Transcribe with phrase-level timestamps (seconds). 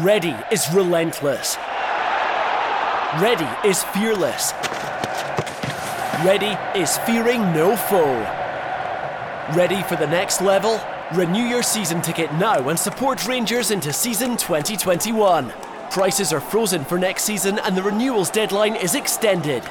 [0.00, 1.56] Ready is relentless.
[3.18, 4.52] Ready is fearless.
[6.22, 8.18] Ready is fearing no foe.
[9.56, 10.78] Ready for the next level?
[11.14, 15.50] Renew your season ticket now and support Rangers into season 2021.
[15.90, 19.62] Prices are frozen for next season and the renewals deadline is extended.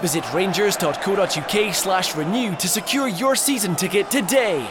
[0.00, 4.66] Visit rangers.co.uk slash renew to secure your season ticket today.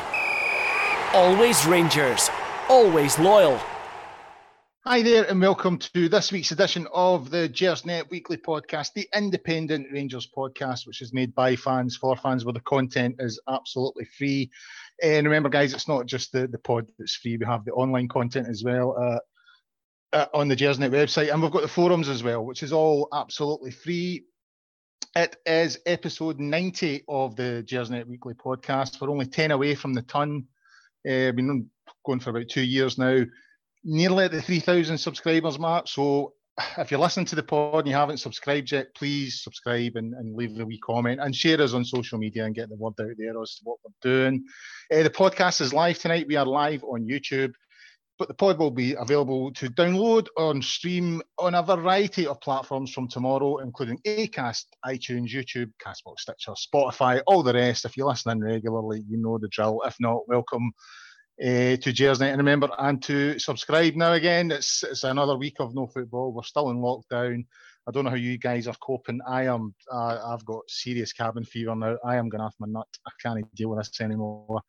[1.14, 2.32] Always Rangers.
[2.70, 3.62] Always loyal.
[4.86, 9.88] Hi there, and welcome to this week's edition of the Gersnet Weekly Podcast, the independent
[9.94, 14.52] Rangers podcast, which is made by fans for fans, where the content is absolutely free.
[15.02, 18.10] And remember, guys, it's not just the, the pod that's free, we have the online
[18.10, 19.20] content as well uh,
[20.18, 23.08] uh, on the Gersnet website, and we've got the forums as well, which is all
[23.14, 24.26] absolutely free.
[25.16, 29.00] It is episode 90 of the Gersnet Weekly Podcast.
[29.00, 30.46] We're only 10 away from the ton.
[31.08, 31.70] Uh, we've been
[32.06, 33.24] going for about two years now
[33.84, 35.88] nearly at the 3,000 subscribers mark.
[35.88, 36.34] So
[36.78, 40.36] if you're listening to the pod and you haven't subscribed yet, please subscribe and, and
[40.36, 43.08] leave a wee comment and share us on social media and get the word out
[43.18, 44.44] there as to what we're doing.
[44.94, 46.28] Uh, the podcast is live tonight.
[46.28, 47.54] We are live on YouTube,
[48.20, 52.94] but the pod will be available to download on stream on a variety of platforms
[52.94, 57.84] from tomorrow, including Acast, iTunes, YouTube, Castbox, Stitcher, Spotify, all the rest.
[57.84, 59.82] If you're listening regularly, you know the drill.
[59.86, 60.72] If not, welcome
[61.44, 64.50] uh, to Gersnet and remember and to subscribe now again.
[64.50, 66.32] It's it's another week of no football.
[66.32, 67.46] We're still in lockdown.
[67.86, 69.20] I don't know how you guys are coping.
[69.28, 71.98] I am uh, I've got serious cabin fever now.
[72.06, 72.88] I am going off my nut.
[73.06, 74.62] I can't deal with this anymore.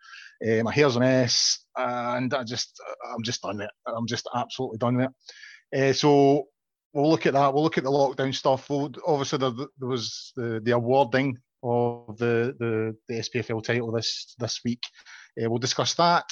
[0.44, 3.70] Uh, my hair's a mess and I just I'm just done it.
[3.86, 5.10] I'm just absolutely done with
[5.70, 5.94] it.
[5.94, 6.48] So
[6.92, 7.54] we'll look at that.
[7.54, 8.68] We'll look at the lockdown stuff.
[8.68, 14.34] We'll, obviously there, there was the, the awarding of the, the the SPFL title this
[14.40, 14.82] this week.
[15.40, 16.24] Uh, we'll discuss that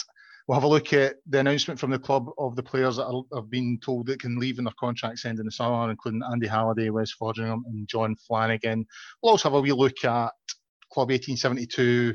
[0.46, 3.22] We'll have a look at the announcement from the club of the players that are,
[3.34, 6.48] have been told that can leave in their contracts end in the summer, including Andy
[6.48, 8.84] Halliday, Wes Foderingham, and John Flanagan.
[9.22, 10.32] We'll also have a wee look at
[10.92, 12.14] Club 1872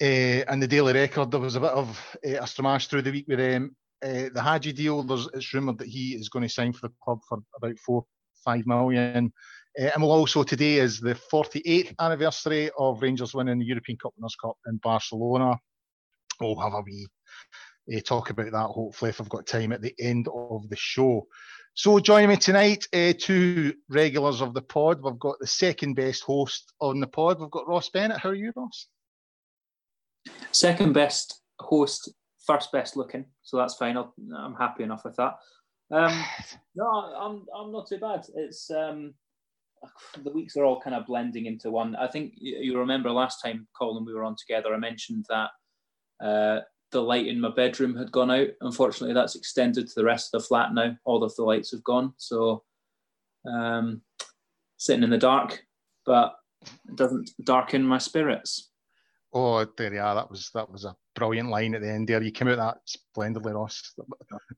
[0.00, 1.30] uh, and the Daily Record.
[1.30, 3.74] There was a bit of uh, a stramash through the week with them.
[4.02, 6.94] Uh, the Hagi deal, there's, it's rumoured that he is going to sign for the
[7.02, 8.04] club for about four,
[8.44, 9.32] five million.
[9.80, 14.12] Uh, and we'll also, today is the 48th anniversary of Rangers winning the European Cup
[14.16, 15.58] Winners' Cup in Barcelona
[16.40, 17.06] we'll have a wee
[17.94, 21.26] uh, talk about that hopefully if I've got time at the end of the show.
[21.76, 25.02] So joining me tonight, uh, two regulars of the pod.
[25.02, 27.40] We've got the second best host on the pod.
[27.40, 28.18] We've got Ross Bennett.
[28.18, 28.86] How are you, Ross?
[30.52, 32.12] Second best host,
[32.46, 33.24] first best looking.
[33.42, 33.96] So that's fine.
[33.96, 34.04] i
[34.44, 35.34] am happy enough with that.
[35.90, 36.24] Um,
[36.76, 38.24] no, I'm I'm not too bad.
[38.36, 39.14] It's um,
[40.22, 41.96] the weeks are all kind of blending into one.
[41.96, 44.72] I think you remember last time, Colin, we were on together.
[44.72, 45.50] I mentioned that
[46.22, 46.60] uh,
[46.90, 48.48] the light in my bedroom had gone out.
[48.60, 50.96] Unfortunately, that's extended to the rest of the flat now.
[51.04, 52.14] All of the lights have gone.
[52.16, 52.62] So,
[53.46, 54.02] um,
[54.76, 55.62] sitting in the dark,
[56.06, 58.70] but it doesn't darken my spirits.
[59.32, 60.14] Oh, there you are.
[60.14, 62.22] That was that was a brilliant line at the end there.
[62.22, 63.94] You came out that splendidly, Ross.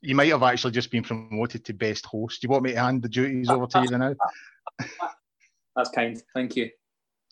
[0.02, 2.40] You might have actually just been promoted to best host.
[2.40, 4.14] Do you want me to hand the duties over to you now?
[5.76, 6.22] That's kind.
[6.34, 6.70] Thank you.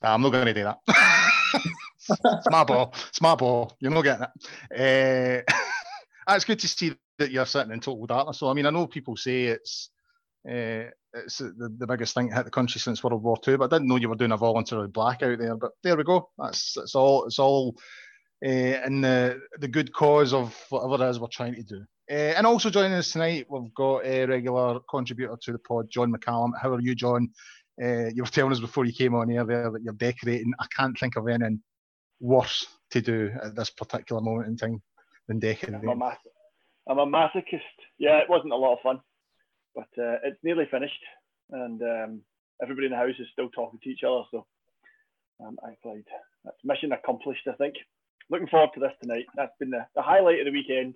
[0.03, 0.79] I'm not going to do that.
[2.43, 3.77] smart ball, smart ball.
[3.81, 4.27] You're not getting
[4.71, 5.45] it.
[5.49, 5.55] Uh,
[6.35, 8.39] it's good to see that you're sitting in total darkness.
[8.39, 9.91] So I mean, I know people say it's
[10.49, 13.73] uh, it's the, the biggest thing that hit the country since World War II, but
[13.73, 15.57] I didn't know you were doing a voluntary blackout there.
[15.57, 16.31] But there we go.
[16.39, 17.77] That's it's all it's all
[18.45, 21.85] uh, in the the good cause of whatever it is we're trying to do.
[22.11, 26.13] Uh, and also joining us tonight, we've got a regular contributor to the pod, John
[26.13, 26.51] McCallum.
[26.61, 27.31] How are you, John?
[27.83, 30.53] Uh, you were telling us before you came on here there that you're decorating.
[30.61, 31.61] I can't think of anything
[32.21, 34.83] worse to do at this particular moment in time
[35.29, 35.89] than decorating.
[35.89, 36.17] I'm a, mas-
[36.89, 37.61] I'm a masochist.
[37.99, 39.01] Yeah, it wasn't a lot of fun,
[39.75, 41.03] but uh, it's nearly finished,
[41.51, 42.21] and um,
[42.63, 44.23] everybody in the house is still talking to each other.
[44.31, 44.47] So
[45.45, 46.05] um, I played.
[46.45, 47.75] That's mission accomplished, I think.
[48.31, 49.27] Looking forward to this tonight.
[49.37, 50.95] That's been the, the highlight of the weekend.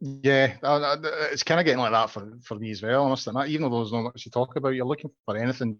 [0.00, 0.54] Yeah,
[1.32, 3.04] it's kind of getting like that for, for me as well.
[3.04, 5.78] Honestly, even though there's not much to talk about, you're looking for anything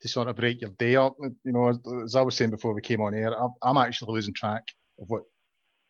[0.00, 1.16] to sort of break your day up.
[1.20, 1.68] You know,
[2.04, 4.64] as, I was saying before we came on air, I'm, actually losing track
[5.00, 5.22] of what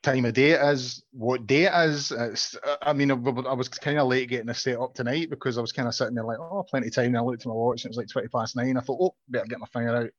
[0.02, 2.12] time of day it is, what day it is.
[2.12, 5.60] It's, I mean, I, was kind of late getting this set up tonight because I
[5.60, 7.06] was kind of sitting there like, oh, plenty of time.
[7.06, 8.76] And I looked at my watch and it was like 20 past nine.
[8.76, 10.10] I thought, oh, better get my finger out.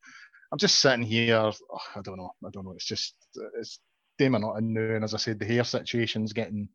[0.51, 1.36] I'm just sitting here.
[1.38, 1.53] Oh,
[1.95, 2.31] I don't know.
[2.45, 2.74] I don't know.
[2.74, 3.15] It's just,
[3.59, 3.80] it's
[4.18, 4.95] damn not in now.
[4.95, 6.68] And as I said, the hair situation's getting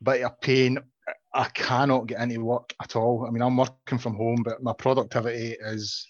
[0.00, 0.78] a bit of pain
[1.34, 3.26] I cannot get into work at all.
[3.26, 6.06] I mean, I'm working from home, but my productivity is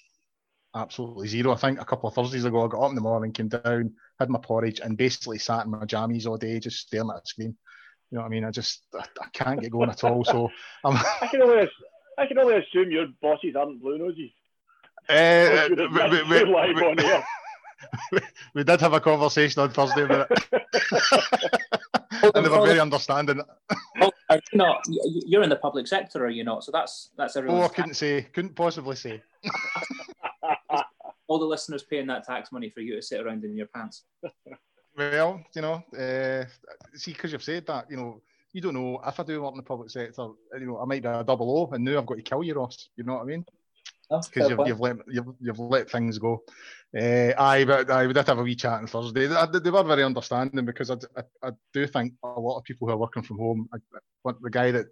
[0.76, 1.52] absolutely zero.
[1.52, 3.94] I think a couple of Thursdays ago, I got up in the morning, came down,
[4.20, 7.26] had my porridge, and basically sat in my jammies all day, just staring at a
[7.26, 7.56] screen.
[8.10, 8.44] You know what I mean?
[8.44, 10.24] I just I, I can't get going at all.
[10.24, 10.50] So
[10.84, 10.96] I'm.
[11.22, 11.68] I can only
[12.18, 14.30] I can only assume your bosses aren't blue noses.
[15.08, 16.94] Uh, we, we, we,
[18.12, 18.20] we,
[18.54, 20.64] we, did have a conversation on Thursday about it.
[22.34, 23.40] And they were very understanding.
[24.00, 24.10] You
[24.54, 24.84] not?
[25.26, 26.64] You're in the public sector, are you not?
[26.64, 27.60] So that's that's everyone.
[27.60, 28.22] Oh, I couldn't say.
[28.32, 29.22] Couldn't possibly say.
[31.26, 34.02] All the listeners paying that tax money for you to sit around in your pants.
[34.96, 36.44] Well, you know, uh,
[36.94, 38.20] see, because you've said that, you know,
[38.52, 41.02] you don't know if I do work in the public sector, you know, I might
[41.02, 42.90] be a double O, and now I've got to kill you, Ross.
[42.96, 43.44] You know what I mean?
[44.08, 46.42] Because you've, you've, let you've, you've let things go.
[46.96, 49.26] Uh, aye, but I did have a wee chat on Thursday.
[49.26, 52.86] They, they were very understanding because I, I, I, do think a lot of people
[52.86, 53.78] who are working from home, I,
[54.40, 54.86] the guy that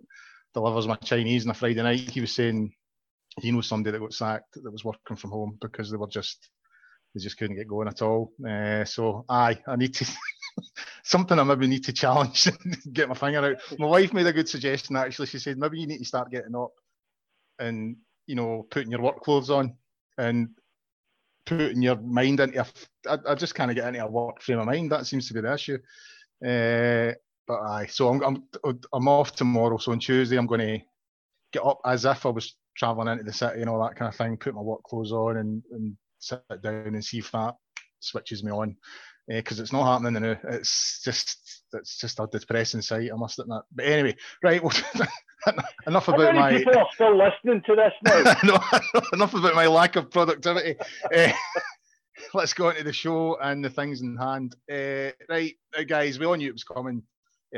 [0.52, 2.72] delivers my Chinese on a Friday night, he was saying
[3.40, 6.50] he knows somebody that got sacked that was working from home because they were just
[7.14, 8.32] they just couldn't get going at all.
[8.46, 10.06] Uh, so aye, I need to
[11.04, 12.48] something I maybe need to challenge
[12.92, 13.78] get my finger out.
[13.78, 15.26] My wife made a good suggestion actually.
[15.26, 16.72] She said maybe you need to start getting up
[17.58, 17.96] and
[18.26, 19.76] you know putting your work clothes on
[20.18, 20.48] and
[21.46, 22.60] putting your mind into.
[22.60, 22.66] A,
[23.08, 24.92] I, I just kind of get into a work frame of mind.
[24.92, 25.78] That seems to be the issue.
[26.44, 27.12] Uh,
[27.46, 28.22] but aye, so I'm,
[28.64, 29.78] I'm I'm off tomorrow.
[29.78, 30.78] So on Tuesday I'm going to
[31.52, 34.16] get up as if I was traveling into the city and all that kind of
[34.16, 34.36] thing.
[34.36, 37.54] Put my work clothes on and, and sit down and see if that
[38.00, 38.76] switches me on
[39.28, 40.36] because uh, it's not happening now.
[40.44, 43.62] It's just it's just a depressing sight, I must admit.
[43.72, 44.72] But anyway, right, well,
[45.86, 46.58] enough about my.
[46.58, 48.34] People are still listening to this now.
[48.44, 50.76] no, enough about my lack of productivity.
[51.14, 51.32] uh,
[52.34, 54.56] let's go into the show and the things in hand.
[54.70, 55.54] Uh, right,
[55.86, 57.02] guys, we all knew it was coming.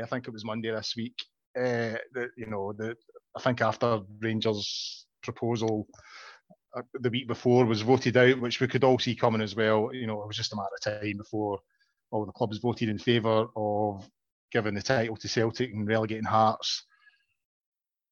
[0.01, 1.15] I think it was Monday this week.
[1.57, 2.95] Uh, the, you know, the
[3.35, 6.01] I think after Rangers' proposal uh,
[6.93, 9.89] the week before was voted out, which we could all see coming as well.
[9.93, 11.59] You know, it was just a matter of time before
[12.11, 14.07] all the clubs voted in favour of
[14.51, 16.83] giving the title to Celtic and relegating Hearts.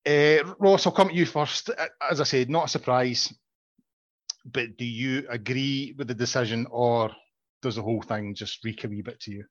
[0.05, 1.69] Uh, Ross, I'll come to you first.
[1.69, 3.33] Uh, as I said, not a surprise,
[4.45, 7.11] but do you agree with the decision, or
[7.61, 9.45] does the whole thing just reek a wee bit to you?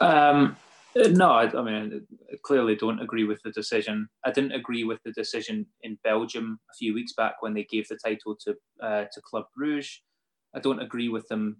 [0.00, 4.08] Um, uh, no, I, I, mean, I clearly don't agree with the decision.
[4.24, 7.88] I didn't agree with the decision in Belgium a few weeks back when they gave
[7.88, 10.02] the title to uh, to Club Bruges.
[10.54, 11.58] I don't agree with them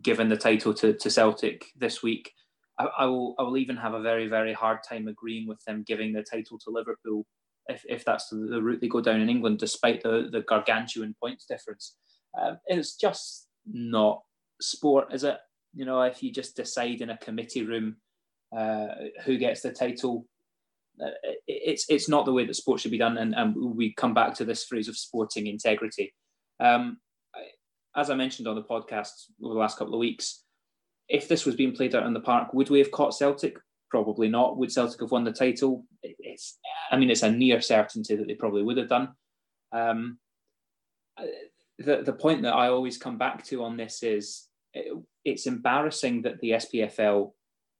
[0.00, 2.32] giving the title to, to Celtic this week.
[2.78, 5.84] I, I, will I will even have a very very hard time agreeing with them
[5.86, 7.26] giving the title to Liverpool
[7.68, 11.44] if, if that's the route they go down in England, despite the the gargantuan points
[11.44, 11.96] difference.
[12.40, 14.22] Um, it's just not
[14.60, 15.38] sport, is it?
[15.74, 18.01] You know, if you just decide in a committee room uh,
[19.24, 20.26] who gets the title.
[21.02, 21.10] Uh,
[21.46, 24.34] it's it's not the way that sport should be done, and, and we come back
[24.34, 26.12] to this phrase of sporting integrity.
[26.60, 26.98] Um,
[27.96, 29.10] as I mentioned on the podcast
[29.42, 30.44] over the last couple of weeks,
[31.08, 33.56] if this was being played out in the park, would we have caught Celtic?
[33.90, 34.56] Probably not.
[34.56, 35.84] Would Celtic have won the title?
[36.02, 36.58] It's,
[36.90, 39.10] I mean, it's a near certainty that they probably would have done.
[39.72, 40.18] Um,
[41.78, 46.22] the the point that I always come back to on this is it, it's embarrassing
[46.22, 47.32] that the SPFL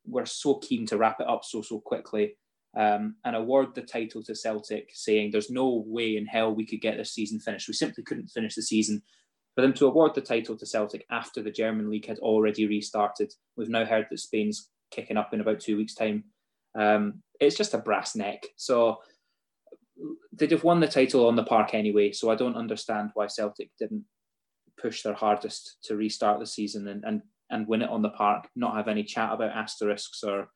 [0.06, 2.36] were so keen to wrap it up so so quickly
[2.76, 6.80] um, and award the title to Celtic, saying there's no way in hell we could
[6.80, 7.68] get this season finished.
[7.68, 9.02] We simply couldn't finish the season.
[9.54, 13.32] For them to award the title to Celtic after the German league had already restarted,
[13.56, 16.24] we've now heard that Spain's kicking up in about two weeks' time.
[16.78, 18.42] Um, it's just a brass neck.
[18.56, 18.98] So
[20.32, 22.12] they'd have won the title on the park anyway.
[22.12, 24.04] So I don't understand why Celtic didn't
[24.80, 27.20] push their hardest to restart the season and, and
[27.52, 30.48] and win it on the park, not have any chat about asterisks or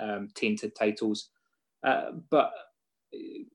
[0.00, 1.28] um, tainted titles.
[1.86, 2.52] Uh, but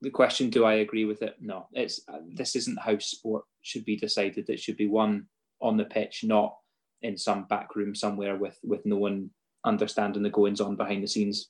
[0.02, 1.36] the question, do I agree with it?
[1.42, 4.50] No, it's uh, this isn't how sport should be decided.
[4.50, 5.28] It should be won
[5.62, 6.56] on the pitch, not
[7.02, 9.30] in some back room somewhere with with no one
[9.66, 11.50] understanding the goings on behind the scenes.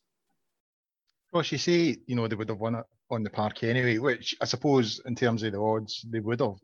[1.31, 4.35] Well, you say you know they would have won it on the park anyway, which
[4.41, 6.57] I suppose in terms of the odds they would have.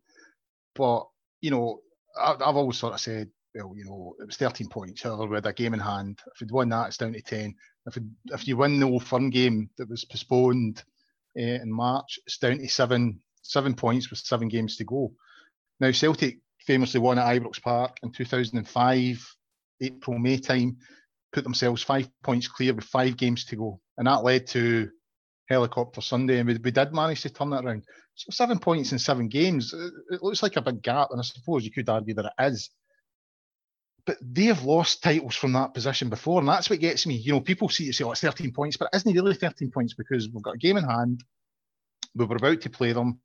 [0.75, 1.05] But
[1.41, 1.81] you know,
[2.19, 5.01] I've always sort of said well, you know, it was 13 points.
[5.01, 7.55] However, with a game in hand, if you'd won that, it's down to 10.
[7.87, 10.83] If if you win the Old Firm game that was postponed
[11.37, 15.11] uh, in March, it's down to seven seven points with seven games to go.
[15.79, 19.35] Now, Celtic famously won at Ibrox Park in 2005,
[19.81, 20.77] April May time,
[21.31, 24.89] put themselves five points clear with five games to go, and that led to
[25.47, 27.83] Helicopter Sunday, and we, we did manage to turn that around.
[28.13, 29.73] So seven points in seven games,
[30.11, 32.69] it looks like a big gap, and I suppose you could argue that it is
[34.09, 37.13] but they have lost titles from that position before, and that's what gets me.
[37.13, 39.69] You know, people see you say, "Oh, it's 13 points," but is isn't really 13
[39.69, 41.23] points because we've got a game in hand.
[42.15, 43.21] We were about to play them.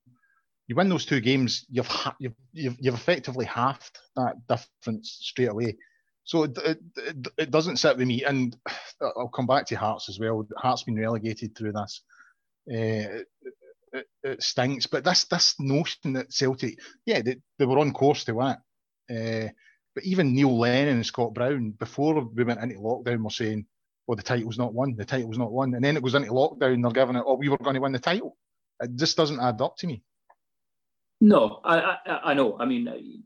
[0.66, 5.52] You win those two games, you've ha- you've, you've, you've effectively halved that difference straight
[5.52, 5.78] away.
[6.24, 8.54] So it, it, it, it, doesn't sit with me, and
[9.00, 10.46] I'll come back to Hearts as well.
[10.58, 12.02] Hearts been relegated through this.
[12.70, 13.24] Uh,
[13.94, 18.24] it, it, stinks, but this this notion that Celtic, yeah, they, they were on course
[18.24, 18.54] to win
[19.08, 19.48] it.
[19.48, 19.52] Uh,
[19.94, 23.66] but even Neil Lennon and Scott Brown, before we went into lockdown, were saying,
[24.06, 24.96] "Well, the title's not won.
[24.96, 27.48] The title's not won." And then it goes into lockdown, they're giving it, "Oh, we
[27.48, 28.36] were going to win the title."
[28.80, 30.02] It just doesn't add up to me.
[31.20, 32.58] No, I, I, I know.
[32.58, 33.24] I mean,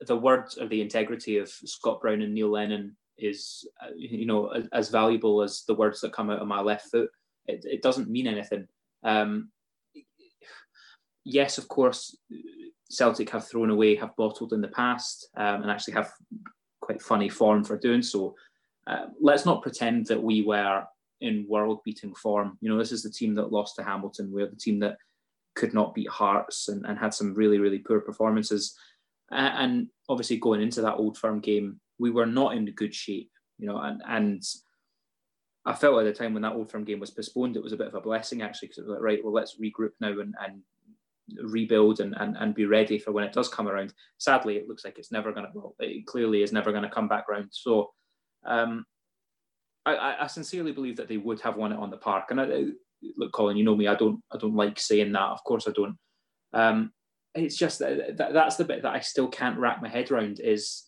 [0.00, 4.88] the words or the integrity of Scott Brown and Neil Lennon is, you know, as
[4.90, 7.10] valuable as the words that come out of my left foot.
[7.46, 8.68] It, it doesn't mean anything.
[9.02, 9.50] Um,
[11.24, 12.16] yes, of course,
[12.90, 16.10] Celtic have thrown away, have bottled in the past, um, and actually have
[16.80, 18.34] quite funny form for doing so.
[18.86, 20.84] Uh, let's not pretend that we were
[21.20, 22.56] in world-beating form.
[22.60, 24.30] You know, this is the team that lost to Hamilton.
[24.32, 24.96] We're the team that
[25.54, 28.74] could not beat Hearts and, and had some really, really poor performances.
[29.30, 33.30] Uh, and obviously, going into that Old Firm game, we were not in good shape.
[33.58, 34.42] You know, and and
[35.66, 37.76] I felt at the time when that Old Firm game was postponed, it was a
[37.76, 40.34] bit of a blessing actually, because it was like, right, well, let's regroup now and,
[40.42, 40.62] and
[41.42, 43.92] rebuild and, and, and be ready for when it does come around.
[44.18, 46.90] Sadly, it looks like it's never going to, well, it clearly is never going to
[46.90, 47.48] come back around.
[47.50, 47.90] So
[48.46, 48.84] um,
[49.84, 52.30] I, I, sincerely believe that they would have won it on the park.
[52.30, 52.64] And I,
[53.16, 55.20] look, Colin, you know me, I don't, I don't like saying that.
[55.20, 55.96] Of course I don't.
[56.52, 56.92] Um,
[57.34, 60.40] it's just that, that that's the bit that I still can't wrap my head around
[60.40, 60.84] is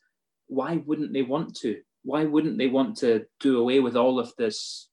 [0.49, 1.80] why wouldn't they want to?
[2.02, 4.88] Why wouldn't they want to do away with all of this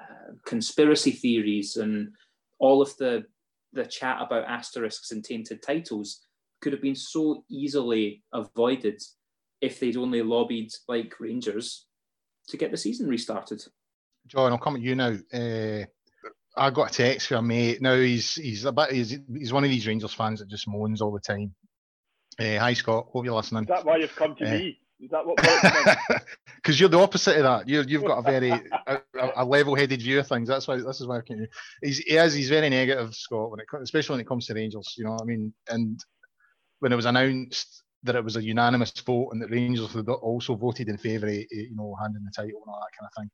[0.00, 2.10] uh, conspiracy theories and
[2.58, 3.24] all of the
[3.72, 6.24] the chat about asterisks and tainted titles
[6.60, 9.00] could have been so easily avoided
[9.60, 11.86] if they'd only lobbied like Rangers
[12.48, 13.62] to get the season restarted.
[14.26, 15.16] John, I'll come at you now.
[15.32, 15.84] Uh,
[16.56, 17.82] I got a text from a mate.
[17.82, 21.00] Now he's he's a bit he's, he's one of these Rangers fans that just moans
[21.00, 21.54] all the time.
[22.38, 23.64] Uh, hi Scott, hope you're listening.
[23.64, 24.78] Is that why you've come to uh, me?
[25.00, 25.38] Is that what?
[26.68, 27.66] Because you're the opposite of that.
[27.66, 29.00] you have got a very a,
[29.36, 30.50] a, level-headed view of things.
[30.50, 31.48] That's why this is why I can.
[31.82, 33.50] He's he is he's very negative, Scott.
[33.50, 35.54] When it especially when it comes to Rangers, you know what I mean.
[35.70, 35.98] And
[36.80, 40.90] when it was announced that it was a unanimous vote and that Rangers also voted
[40.90, 43.30] in favour of you know handing the title and all that kind of thing.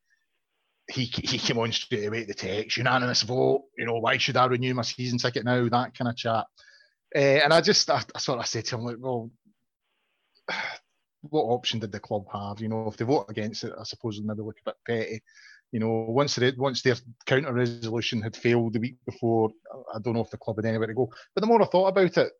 [0.92, 4.46] He, he came on straight away the text, unanimous vote, you know, why should I
[4.46, 5.68] renew my season ticket now?
[5.68, 6.44] That kind of chat.
[7.16, 9.32] Uh, and I just, I, I sort of said to him, like, well,
[11.30, 12.60] what option did the club have?
[12.60, 15.22] You know, if they vote against it, I suppose they maybe look a bit petty.
[15.72, 16.94] You know, once they, once their
[17.26, 19.50] counter resolution had failed the week before,
[19.92, 21.10] I don't know if the club had anywhere to go.
[21.34, 22.32] But the more I thought about it,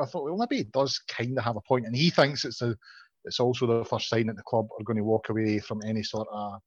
[0.00, 2.60] I thought, well, maybe it does kind of have a point, and he thinks it's
[2.60, 2.76] a,
[3.24, 6.02] it's also the first sign that the club are going to walk away from any
[6.02, 6.60] sort of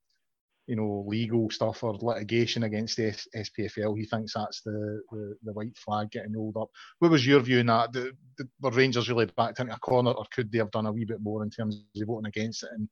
[0.67, 3.97] you know, legal stuff or litigation against the SPFL.
[3.97, 6.69] He thinks that's the, the, the white flag getting rolled up.
[6.99, 7.93] What was your view on that?
[7.93, 10.91] The, the, the, Rangers really backed into a corner, or could they have done a
[10.91, 12.89] wee bit more in terms of voting against it and,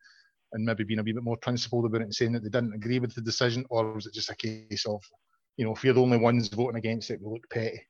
[0.53, 2.74] and maybe being a wee bit more principled about it and saying that they didn't
[2.74, 5.03] agree with the decision, or was it just a case of,
[5.58, 7.82] you know, if you're the only ones voting against it, we look petty?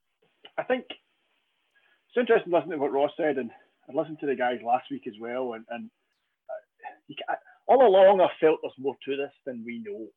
[0.58, 3.52] I think it's interesting listening to what Ross said, and
[3.88, 5.92] I listened to the guys last week as well, and, and
[6.50, 7.16] uh, you,
[7.68, 10.08] all along I felt there's more to this than we know.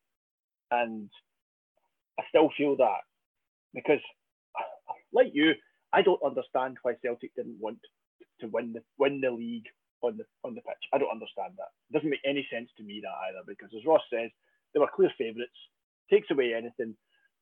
[0.71, 1.09] And
[2.19, 3.03] I still feel that
[3.75, 4.01] because,
[5.13, 5.53] like you,
[5.93, 7.79] I don't understand why Celtic didn't want
[8.41, 9.67] to win the win the league
[10.03, 10.89] on the on the pitch.
[10.93, 11.73] I don't understand that.
[11.91, 14.31] It doesn't make any sense to me that either because, as Ross says,
[14.75, 15.51] they were clear favourites.
[16.11, 16.95] Takes away anything.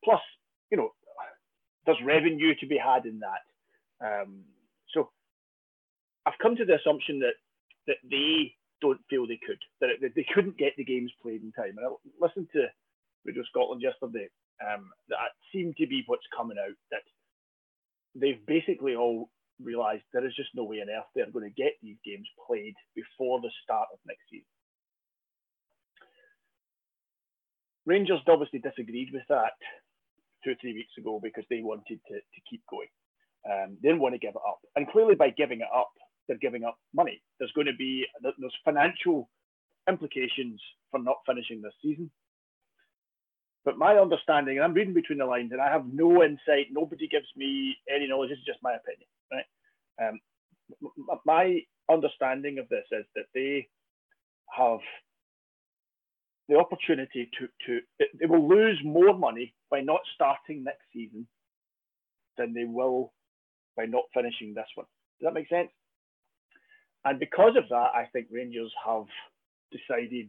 [0.05, 0.21] Plus,
[0.71, 0.91] you know,
[1.85, 3.43] there's revenue to be had in that.
[4.05, 4.43] Um,
[4.93, 5.11] so
[6.27, 7.35] I've come to the assumption that
[7.87, 11.53] that they don't feel they could, that, that they couldn't get the games played in
[11.53, 11.77] time.
[11.79, 11.91] And I
[12.21, 12.67] listened to
[13.25, 14.29] Radio Scotland yesterday.
[14.61, 16.77] Um, that seemed to be what's coming out.
[16.91, 17.05] That
[18.15, 19.29] they've basically all
[19.63, 22.75] realised there is just no way on earth they're going to get these games played
[22.95, 24.45] before the start of next season.
[27.87, 29.57] Rangers obviously disagreed with that
[30.45, 32.91] two or three weeks ago because they wanted to, to keep going.
[33.47, 34.59] Um, they didn't want to give it up.
[34.75, 35.93] And clearly, by giving it up,
[36.27, 37.23] they're giving up money.
[37.39, 39.29] There's going to be there's financial
[39.89, 42.11] implications for not finishing this season.
[43.65, 46.69] But my understanding, and I'm reading between the lines, and I have no insight.
[46.71, 48.31] Nobody gives me any knowledge.
[48.31, 50.09] This is just my opinion, right?
[50.09, 50.21] Um,
[51.25, 53.69] my understanding of this is that they
[54.57, 54.79] have
[56.49, 57.81] the opportunity to to
[58.19, 61.27] they will lose more money by not starting next season
[62.39, 63.13] than they will
[63.77, 64.87] by not finishing this one.
[65.21, 65.71] Does that make sense?
[67.07, 69.07] And because of that, I think Rangers have
[69.71, 70.29] decided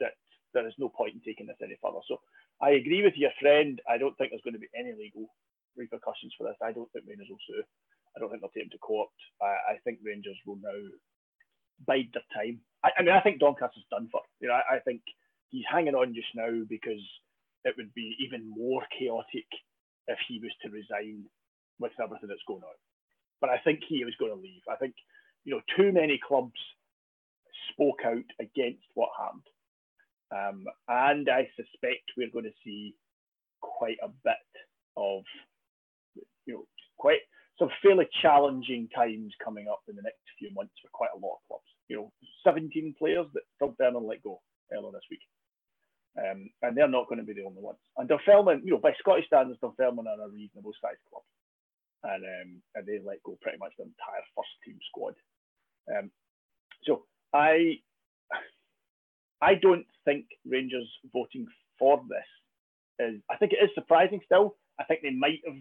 [0.00, 0.16] that
[0.54, 2.00] there is no point in taking this any further.
[2.08, 2.16] So
[2.60, 3.80] I agree with your friend.
[3.84, 5.28] I don't think there's going to be any legal
[5.76, 6.56] repercussions for this.
[6.64, 7.62] I don't think Rangers will sue.
[8.16, 9.12] I don't think they'll take him to court.
[9.44, 10.80] I, I think Rangers will now
[11.86, 12.64] bide their time.
[12.82, 14.24] I, I mean, I think Doncaster's done for.
[14.40, 15.04] You know, I, I think
[15.52, 17.04] he's hanging on just now because
[17.64, 19.46] it would be even more chaotic
[20.08, 21.28] if he was to resign
[21.78, 22.78] with everything that's going on.
[23.40, 24.64] But I think he was going to leave.
[24.68, 24.94] I think,
[25.44, 26.58] you know, too many clubs
[27.72, 29.42] spoke out against what happened.
[30.32, 32.94] Um, and I suspect we're going to see
[33.60, 34.46] quite a bit
[34.96, 35.22] of,
[36.46, 36.64] you know,
[36.98, 37.20] quite
[37.58, 41.36] some fairly challenging times coming up in the next few months for quite a lot
[41.36, 41.68] of clubs.
[41.88, 42.12] You know,
[42.44, 44.40] 17 players that Dunfermline let go
[44.72, 45.24] earlier this week.
[46.18, 47.78] Um, and they're not going to be the only ones.
[47.96, 51.22] And Dunfermline, you know, by Scottish standards, Dunfermline are a reasonable sized club.
[52.02, 55.14] And, um, and they let go pretty much the entire first team squad.
[55.88, 56.10] Um,
[56.84, 57.78] so I
[59.40, 61.46] I don't think Rangers voting
[61.78, 64.56] for this is I think it is surprising still.
[64.78, 65.56] I think they might have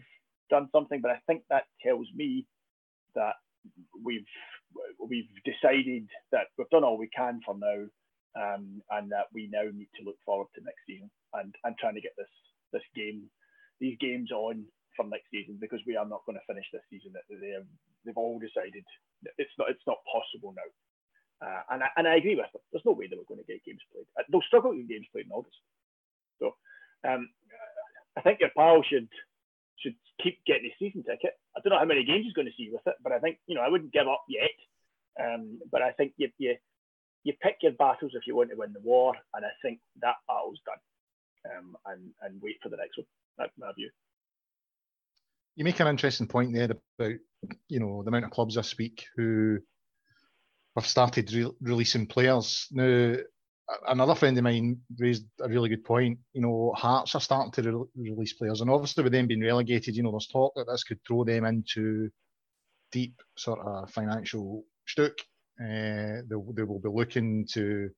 [0.49, 2.45] done something, but I think that tells me
[3.15, 3.35] that
[4.03, 4.27] we've
[4.99, 7.85] we've decided that we've done all we can for now
[8.37, 11.95] um, and that we now need to look forward to next season and, and trying
[11.95, 12.29] to get this
[12.71, 13.23] this game,
[13.79, 14.63] these games on
[14.95, 17.13] for next season because we are not going to finish this season.
[17.29, 17.65] They have,
[18.05, 18.83] they've all decided
[19.37, 20.69] it's not it's not possible now,
[21.45, 22.61] uh, and I, and I agree with them.
[22.71, 24.07] There's no way they were going to get games played.
[24.17, 25.57] Uh, they'll struggle to get games played in August.
[26.39, 26.55] So
[27.07, 27.29] um,
[28.17, 29.07] I think your pal should
[29.79, 31.39] should keep getting a season ticket.
[31.55, 33.39] I don't know how many games he's going to see with it, but I think
[33.47, 34.55] you know I wouldn't give up yet.
[35.19, 36.55] Um, but I think you, you
[37.23, 40.15] you pick your battles if you want to win the war, and I think that
[40.27, 40.81] battle's done.
[41.47, 43.07] Um, and and wait for the next one.
[43.37, 43.89] That's my view.
[45.55, 47.13] You make an interesting point there about
[47.67, 49.59] you know the amount of clubs this week who
[50.75, 52.67] have started re- releasing players.
[52.71, 53.15] Now,
[53.87, 56.19] another friend of mine raised a really good point.
[56.33, 59.95] You know, Hearts are starting to re- release players, and obviously with them being relegated,
[59.95, 62.09] you know, there's talk that this could throw them into
[62.91, 65.13] deep sort of financial stuck.
[65.61, 67.89] Uh, they, they will be looking to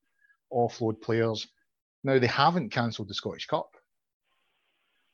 [0.52, 1.46] offload players.
[2.04, 3.71] Now, they haven't cancelled the Scottish Cup.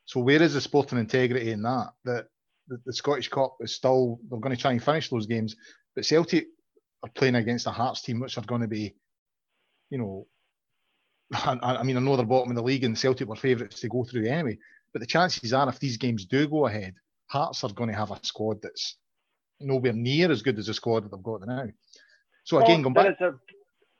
[0.09, 1.91] So where is the sporting integrity in that?
[2.03, 2.25] That
[2.67, 5.55] the, the, Scottish Cup is still they're going to try and finish those games,
[5.95, 6.47] but Celtic
[7.03, 8.95] are playing against a Hearts team which are going to be,
[9.91, 10.25] you know,
[11.31, 13.87] I, I mean I know they're bottom of the league and Celtic were favourites to
[13.87, 14.57] go through anyway,
[14.93, 16.95] but the chances are if these games do go ahead,
[17.27, 18.97] Hearts are going to have a squad that's
[19.59, 21.67] nowhere near as good as the squad that they've got now.
[22.45, 23.21] So again, going back.
[23.21, 23.33] A,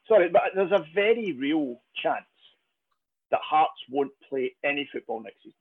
[0.08, 2.26] sorry, but there's a very real chance
[3.30, 5.54] that Hearts won't play any football next season,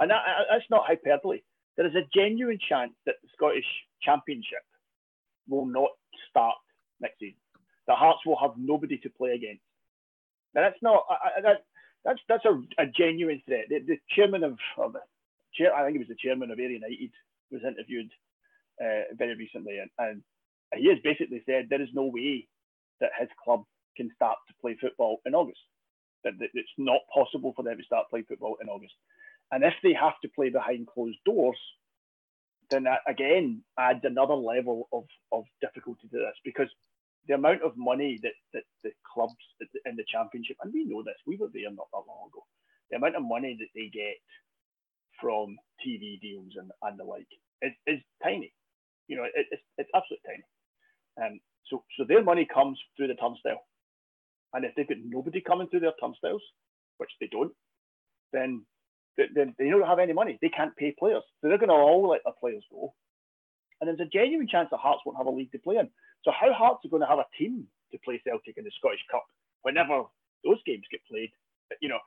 [0.00, 1.40] and that, that's not hyperbole.
[1.76, 3.64] There is a genuine chance that the Scottish
[4.02, 4.64] Championship
[5.48, 5.90] will not
[6.28, 6.56] start
[7.00, 7.38] next season.
[7.86, 9.62] The Hearts will have nobody to play against.
[10.54, 11.64] Now that's not I, I, that,
[12.04, 13.66] that's that's a, a genuine threat.
[13.68, 14.96] The, the chairman of, of
[15.54, 17.12] chair, I think it was the chairman of Ayr United,
[17.50, 18.10] was interviewed
[18.82, 20.22] uh, very recently, and, and
[20.74, 22.46] he has basically said there is no way
[23.00, 23.64] that his club
[23.96, 25.60] can start to play football in August.
[26.24, 28.92] That, that it's not possible for them to start playing football in August.
[29.52, 31.58] And if they have to play behind closed doors,
[32.70, 36.68] then that again adds another level of, of difficulty to this because
[37.26, 39.34] the amount of money that, that the clubs
[39.84, 42.44] in the championship, and we know this, we were there not that long ago,
[42.90, 44.16] the amount of money that they get
[45.20, 47.26] from TV deals and, and the like
[47.62, 48.52] is, is tiny.
[49.08, 50.44] You know, it, it's, it's absolutely tiny.
[51.20, 53.62] Um, so, so their money comes through the turnstile.
[54.52, 56.42] And if they've got nobody coming through their turnstiles,
[56.98, 57.52] which they don't,
[58.32, 58.64] then,
[59.16, 60.38] then they don't have any money.
[60.40, 61.22] They can't pay players.
[61.40, 62.94] So they're going to all let their players go.
[63.80, 65.88] And there's a genuine chance that Hearts won't have a league to play in.
[66.24, 69.04] So how Hearts are going to have a team to play Celtic in the Scottish
[69.10, 69.24] Cup
[69.62, 70.04] whenever
[70.44, 71.30] those games get played?
[71.80, 71.98] You know,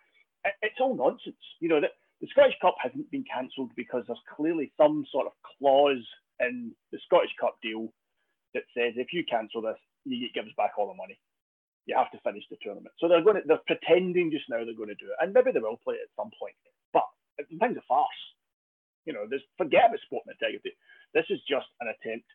[0.45, 1.41] it, it's all nonsense.
[1.59, 1.89] You know, the,
[2.21, 6.05] the Scottish Cup hasn't been cancelled because there's clearly some sort of clause
[6.39, 7.91] in the Scottish Cup deal
[8.53, 11.17] that says if you cancel this, you give us back all the money.
[11.85, 12.93] You have to finish the tournament.
[12.99, 15.51] So they're going to, they're pretending just now they're going to do it, and maybe
[15.51, 16.55] they will play it at some point.
[17.37, 18.07] The thing's a farce.
[19.05, 20.71] You know, there's forget about sport integrity.
[21.13, 22.25] This is just an attempt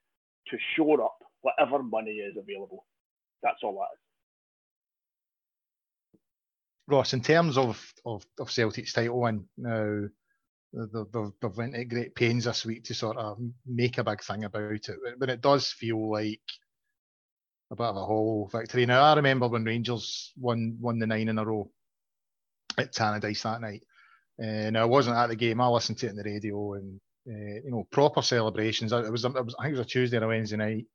[0.48, 2.84] to shore up whatever money is available.
[3.42, 4.00] That's all that is.
[6.88, 10.08] Ross, in terms of, of, of Celtic's title win, now
[10.72, 14.44] they've, they've went at great pains this week to sort of make a big thing
[14.44, 16.40] about it, but it does feel like
[17.70, 18.86] a bit of a hollow victory.
[18.86, 21.70] Now I remember when Rangers won won the nine in a row
[22.78, 23.84] at Tannadice that night,
[24.38, 25.60] and I wasn't at the game.
[25.60, 28.92] I listened to it on the radio, and uh, you know proper celebrations.
[28.92, 30.86] It was, it was I think it was a Tuesday and a Wednesday night.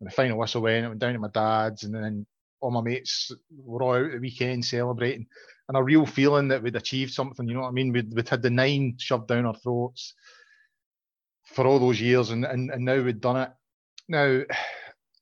[0.00, 2.26] And the final whistle went, I went down to my dad's, and then
[2.60, 5.26] all my mates were all out the weekend celebrating
[5.68, 7.48] and a real feeling that we'd achieved something.
[7.48, 7.92] You know what I mean?
[7.92, 10.14] We'd, we'd had the nine shoved down our throats
[11.44, 13.50] for all those years, and, and, and now we'd done it.
[14.08, 14.42] Now,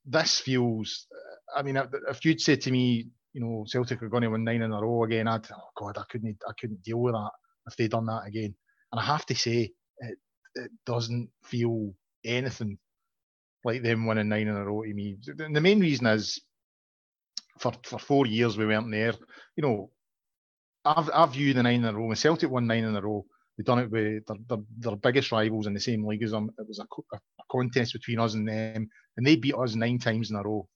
[0.05, 1.07] this feels
[1.55, 1.77] I mean,
[2.09, 4.81] if you'd said to me, you know, Celtic are going to win nine in a
[4.81, 7.31] row again, I'd oh god, I couldn't, I couldn't deal with that
[7.67, 8.55] if they'd done that again.
[8.91, 10.17] And I have to say, it,
[10.55, 12.77] it doesn't feel anything
[13.63, 15.17] like them winning nine in a row to me.
[15.39, 16.39] And the main reason is
[17.59, 19.13] for for four years we weren't there.
[19.55, 19.91] You know,
[20.85, 22.05] I've I've viewed the nine in a row.
[22.05, 23.25] When Celtic won nine in a row,
[23.57, 26.51] they've done it with their, their, their biggest rivals in the same league as them.
[26.57, 27.19] It was a, a,
[27.51, 30.67] contest between us and them, and they beat us nine times in a row.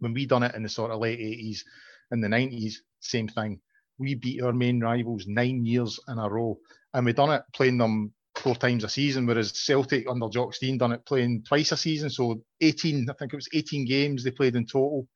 [0.00, 1.64] When we done it in the sort of late eighties,
[2.12, 3.60] in the nineties, same thing.
[3.98, 6.58] We beat our main rivals nine years in a row,
[6.94, 10.78] and we done it playing them four times a season, whereas Celtic under Jock Stein
[10.78, 12.10] done it playing twice a season.
[12.10, 15.06] So 18, I think it was 18 games they played in total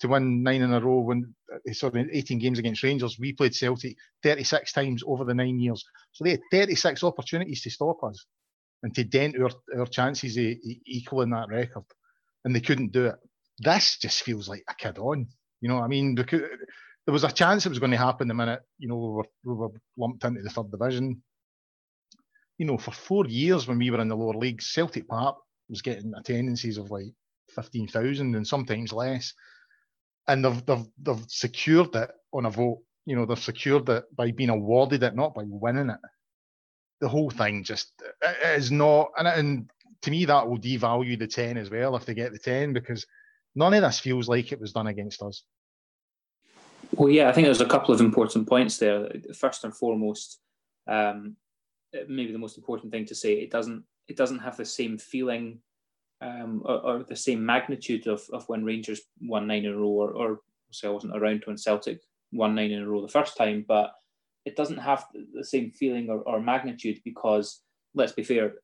[0.00, 3.18] to win nine in a row when uh, sorry 18 games against Rangers.
[3.18, 7.70] We played Celtic 36 times over the nine years, so they had 36 opportunities to
[7.70, 8.26] stop us
[8.82, 10.44] and to dent our, our chances of
[10.86, 11.84] equaling that record,
[12.44, 13.16] and they couldn't do it.
[13.58, 15.28] This just feels like a kid on.
[15.60, 16.40] You know, I mean, because
[17.06, 19.26] there was a chance it was going to happen the minute you know we were,
[19.44, 21.22] we were lumped into the third division.
[22.58, 25.36] You know, for four years when we were in the lower leagues, Celtic Park
[25.68, 27.12] was getting attendances of like
[27.54, 29.34] 15,000 and sometimes less
[30.28, 32.82] and they've, they've, they've secured it on a vote.
[33.06, 35.98] You know, they've secured it by being awarded it, not by winning it.
[37.00, 37.92] The whole thing just
[38.44, 39.70] is not, and, and
[40.02, 43.04] to me, that will devalue the 10 as well if they get the 10, because
[43.56, 45.42] none of this feels like it was done against us.
[46.92, 49.08] Well, yeah, I think there's a couple of important points there.
[49.34, 50.40] First and foremost,
[50.86, 51.36] um,
[52.08, 55.60] maybe the most important thing to say, it doesn't it doesn't have the same feeling
[56.20, 59.88] um, or, or, the same magnitude of, of when Rangers won nine in a row,
[59.88, 62.00] or, or say I wasn't around when Celtic
[62.32, 63.92] won nine in a row the first time, but
[64.44, 67.62] it doesn't have the same feeling or, or magnitude because,
[67.94, 68.54] let's be fair,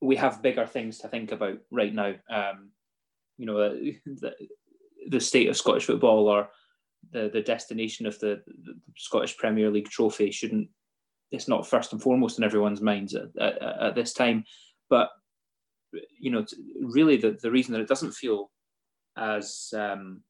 [0.00, 2.14] we have bigger things to think about right now.
[2.30, 2.70] Um,
[3.36, 3.56] you know,
[4.06, 4.34] the,
[5.08, 6.48] the state of Scottish football or
[7.12, 10.68] the, the destination of the, the Scottish Premier League trophy shouldn't,
[11.30, 14.44] it's not first and foremost in everyone's minds at, at, at this time.
[14.90, 15.10] But
[16.18, 16.44] you know,
[16.80, 18.50] really the, the reason that it doesn't feel
[19.16, 20.22] as um,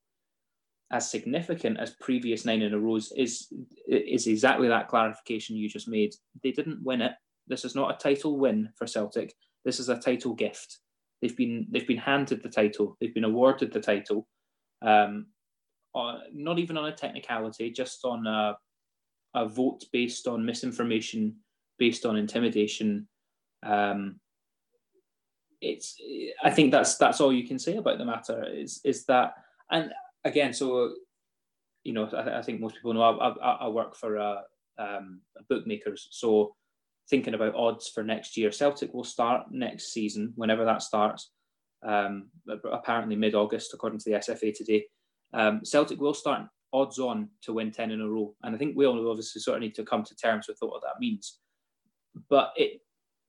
[0.91, 3.53] as significant as previous nine in a row is
[3.87, 6.15] is exactly that clarification you just made.
[6.43, 7.13] They didn't win it.
[7.47, 9.35] This is not a title win for Celtic.
[9.65, 10.79] This is a title gift.
[11.21, 12.97] They've been they've been handed the title.
[13.01, 14.27] They've been awarded the title.
[14.83, 15.27] Um,
[16.33, 18.57] not even on a technicality, just on a,
[19.35, 21.37] a vote based on misinformation,
[21.79, 23.09] based on intimidation,
[23.65, 24.21] um,
[25.61, 25.97] it's
[26.43, 29.35] I think that's that's all you can say about the matter is is that
[29.71, 29.91] and
[30.25, 30.95] again so
[31.85, 34.43] you know I, I think most people know I, I, I work for a,
[34.79, 36.55] um, bookmakers so
[37.11, 41.31] thinking about odds for next year Celtic will start next season whenever that starts
[41.85, 42.29] um,
[42.71, 44.87] apparently mid-August according to the SFA today
[45.35, 48.77] um, Celtic will start odds on to win 10 in a row and I think
[48.77, 51.39] we all obviously sort of need to come to terms with what that means
[52.29, 52.81] but it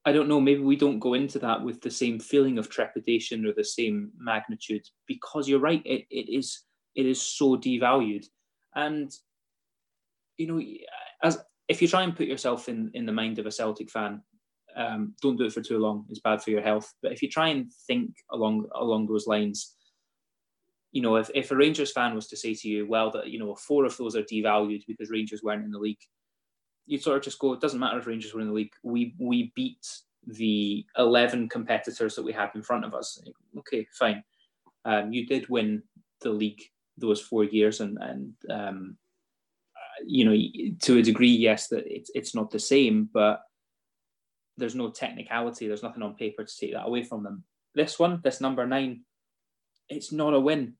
[0.06, 3.46] I don't know, maybe we don't go into that with the same feeling of trepidation
[3.46, 6.64] or the same magnitude because you're right, it, it is
[6.96, 8.26] it is so devalued.
[8.76, 9.12] And
[10.38, 10.62] you know,
[11.22, 14.22] as if you try and put yourself in, in the mind of a Celtic fan,
[14.76, 16.92] um, don't do it for too long, it's bad for your health.
[17.04, 19.76] But if you try and think along along those lines,
[20.91, 23.39] you know, if, if a Rangers fan was to say to you, well, that you
[23.39, 25.99] know, four of those are devalued because Rangers weren't in the league,
[26.86, 28.73] you'd sort of just go, it doesn't matter if Rangers were in the league.
[28.84, 29.86] We we beat
[30.25, 33.21] the eleven competitors that we had in front of us.
[33.60, 34.23] Okay, fine.
[34.86, 35.84] Um, you did win
[36.21, 36.62] the league
[36.97, 38.97] those four years, and and um,
[40.06, 43.41] you know to a degree, yes, that it's it's not the same, but
[44.58, 45.67] there's no technicality.
[45.67, 47.43] There's nothing on paper to take that away from them.
[47.75, 49.02] This one, this number nine,
[49.88, 50.73] it's not a win,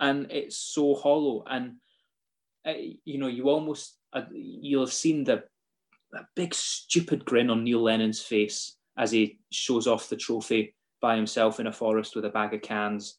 [0.00, 1.44] and it's so hollow.
[1.48, 1.74] And
[2.66, 5.44] uh, you know, you almost uh, you'll have seen the
[6.36, 11.60] big stupid grin on Neil Lennon's face as he shows off the trophy by himself
[11.60, 13.18] in a forest with a bag of cans.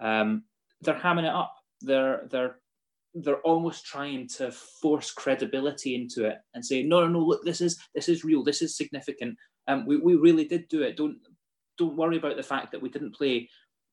[0.00, 0.44] Um,
[0.80, 1.54] they're hamming it up.
[1.82, 2.56] They're they're
[3.14, 7.60] they're almost trying to force credibility into it and say, no, no, no, look, this
[7.60, 9.36] is this is real, this is significant.
[9.66, 10.96] Um, we, we really did do it.
[10.96, 11.18] Don't
[11.76, 13.48] don't worry about the fact that we didn't play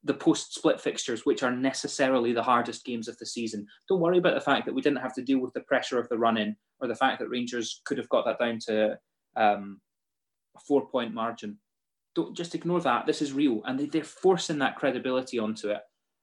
[0.08, 3.67] the post split fixtures, which are necessarily the hardest games of the season.
[3.89, 6.08] Don't worry about the fact that we didn't have to deal with the pressure of
[6.08, 8.98] the run in or the fact that Rangers could have got that down to
[9.36, 9.82] um,
[10.56, 11.58] a four point margin.
[12.15, 13.06] Don't just ignore that.
[13.06, 13.62] This is real.
[13.65, 15.82] And they, are forcing that credibility onto it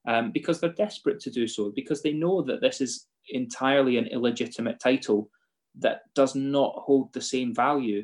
[0.09, 4.07] um, because they're desperate to do so, because they know that this is entirely an
[4.07, 5.29] illegitimate title
[5.79, 8.03] that does not hold the same value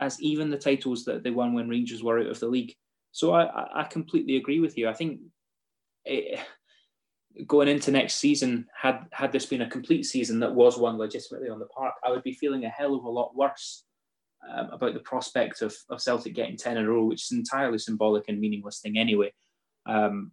[0.00, 2.74] as even the titles that they won when Rangers were out of the league.
[3.16, 4.90] So I, I completely agree with you.
[4.90, 5.20] I think
[6.04, 6.38] it,
[7.46, 11.48] going into next season, had had this been a complete season that was won legitimately
[11.48, 13.84] on the park, I would be feeling a hell of a lot worse
[14.46, 17.38] um, about the prospect of, of Celtic getting 10 in a row, which is an
[17.38, 19.32] entirely symbolic and meaningless thing anyway,
[19.86, 20.30] um,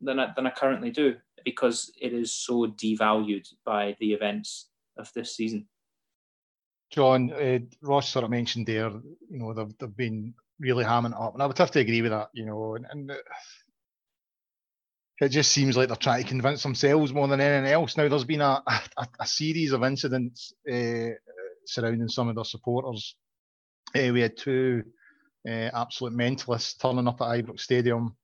[0.00, 5.08] than, I, than I currently do, because it is so devalued by the events of
[5.14, 5.68] this season.
[6.90, 8.90] John, uh, Ross sort of mentioned there,
[9.30, 12.02] you know, they've, they've been really hamming it up, and I would have to agree
[12.02, 13.12] with that, you know, and, and
[15.20, 17.96] it just seems like they're trying to convince themselves more than anything else.
[17.96, 18.62] Now, there's been a,
[18.96, 21.10] a, a series of incidents uh,
[21.66, 23.16] surrounding some of their supporters.
[23.96, 24.84] Uh, we had two
[25.48, 28.16] uh, absolute mentalists turning up at Ibrox Stadium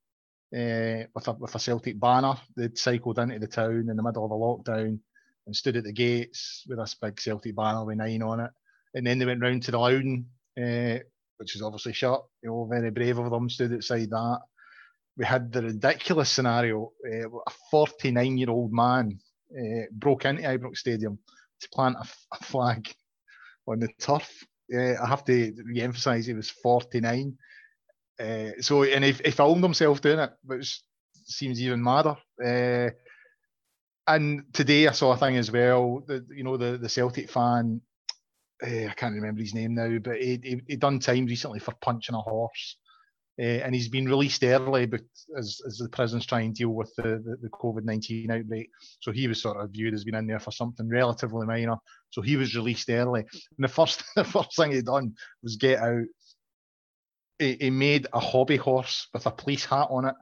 [0.51, 2.35] with, a, with a Celtic banner.
[2.55, 4.99] They'd cycled into the town in the middle of a lockdown
[5.47, 8.51] and stood at the gates with this big Celtic banner with nine on it.
[8.93, 10.27] And then they went round to the Louden,
[11.37, 12.23] which is obviously shut.
[12.41, 14.39] You know, very brave of them, stood outside that
[15.17, 19.17] we had the ridiculous scenario: uh, a 49 year old man
[19.51, 21.17] uh, broke into Ibrox Stadium
[21.61, 22.93] to plant a, a flag
[23.67, 24.29] on the turf.
[24.73, 27.37] Uh, I have to re-emphasise he was 49.
[28.59, 30.81] so, and he, he, filmed himself doing it, which
[31.25, 32.15] seems even madder.
[34.07, 36.03] and today I saw a thing as well.
[36.05, 37.81] The, you know, the, the Celtic fan
[38.63, 41.73] uh, I can't remember his name now, but he, he, he done time recently for
[41.81, 42.77] punching a horse.
[43.37, 45.01] Uh, and he's been released early but
[45.37, 48.69] as, as the prisons try and deal with the, the, the COVID 19 outbreak.
[49.01, 51.75] So he was sort of viewed as being in there for something relatively minor.
[52.11, 53.21] So he was released early.
[53.21, 56.05] And the first the first thing he done was get out.
[57.37, 60.15] He, he made a hobby horse with a police hat on it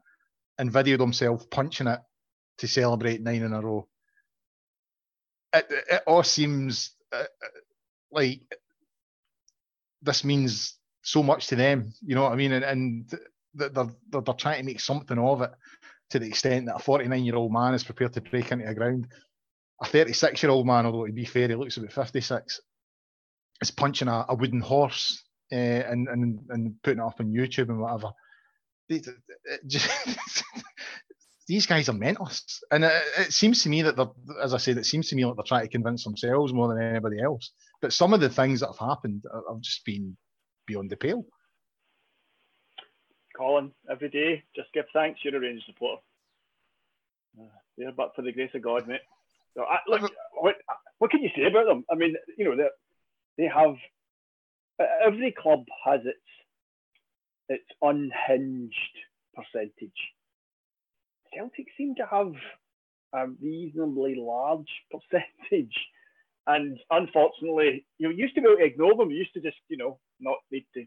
[0.58, 2.00] and videoed himself punching it
[2.58, 3.88] to celebrate nine in a row.
[5.54, 7.60] It, it all seems uh, uh
[8.14, 8.42] like
[10.02, 11.94] this means so much to them.
[12.06, 12.52] You know what I mean?
[12.54, 13.10] And, and
[13.54, 15.52] they're, they're, they're trying to make something of it
[16.12, 18.76] to the extent that a 49 year old man is prepared to break into the
[18.76, 19.08] ground.
[19.82, 22.62] A 36 year old man, although to be fair, he looks about 56,
[23.62, 27.70] is punching a, a wooden horse uh, and, and, and putting it up on YouTube
[27.70, 28.12] and whatever.
[29.68, 29.90] just,
[31.54, 32.64] these guys are mentalists.
[32.72, 34.10] And it, it, seems to me that they're,
[34.42, 36.82] as I said, it seems to me like they're trying to convince themselves more than
[36.82, 37.52] anybody else.
[37.80, 40.18] But some of the things that have happened have just been
[40.66, 41.24] beyond the pale.
[43.38, 45.20] Colin, every day, just give thanks.
[45.24, 46.02] You're a Rangers supporter.
[47.40, 47.46] Uh,
[47.78, 49.02] yeah, but for the grace of God, mate.
[49.56, 50.56] So, I, look, what,
[50.98, 51.86] what can you say about them?
[51.92, 52.68] I mean, you know,
[53.38, 53.76] they have
[55.06, 56.20] every club has its
[57.50, 58.76] its unhinged
[59.36, 60.13] percentage.
[61.36, 62.34] Celtic seem to have
[63.14, 65.76] a reasonably large percentage
[66.48, 69.12] and unfortunately, you used to be able to ignore them.
[69.12, 70.84] You used to just, you know, not need to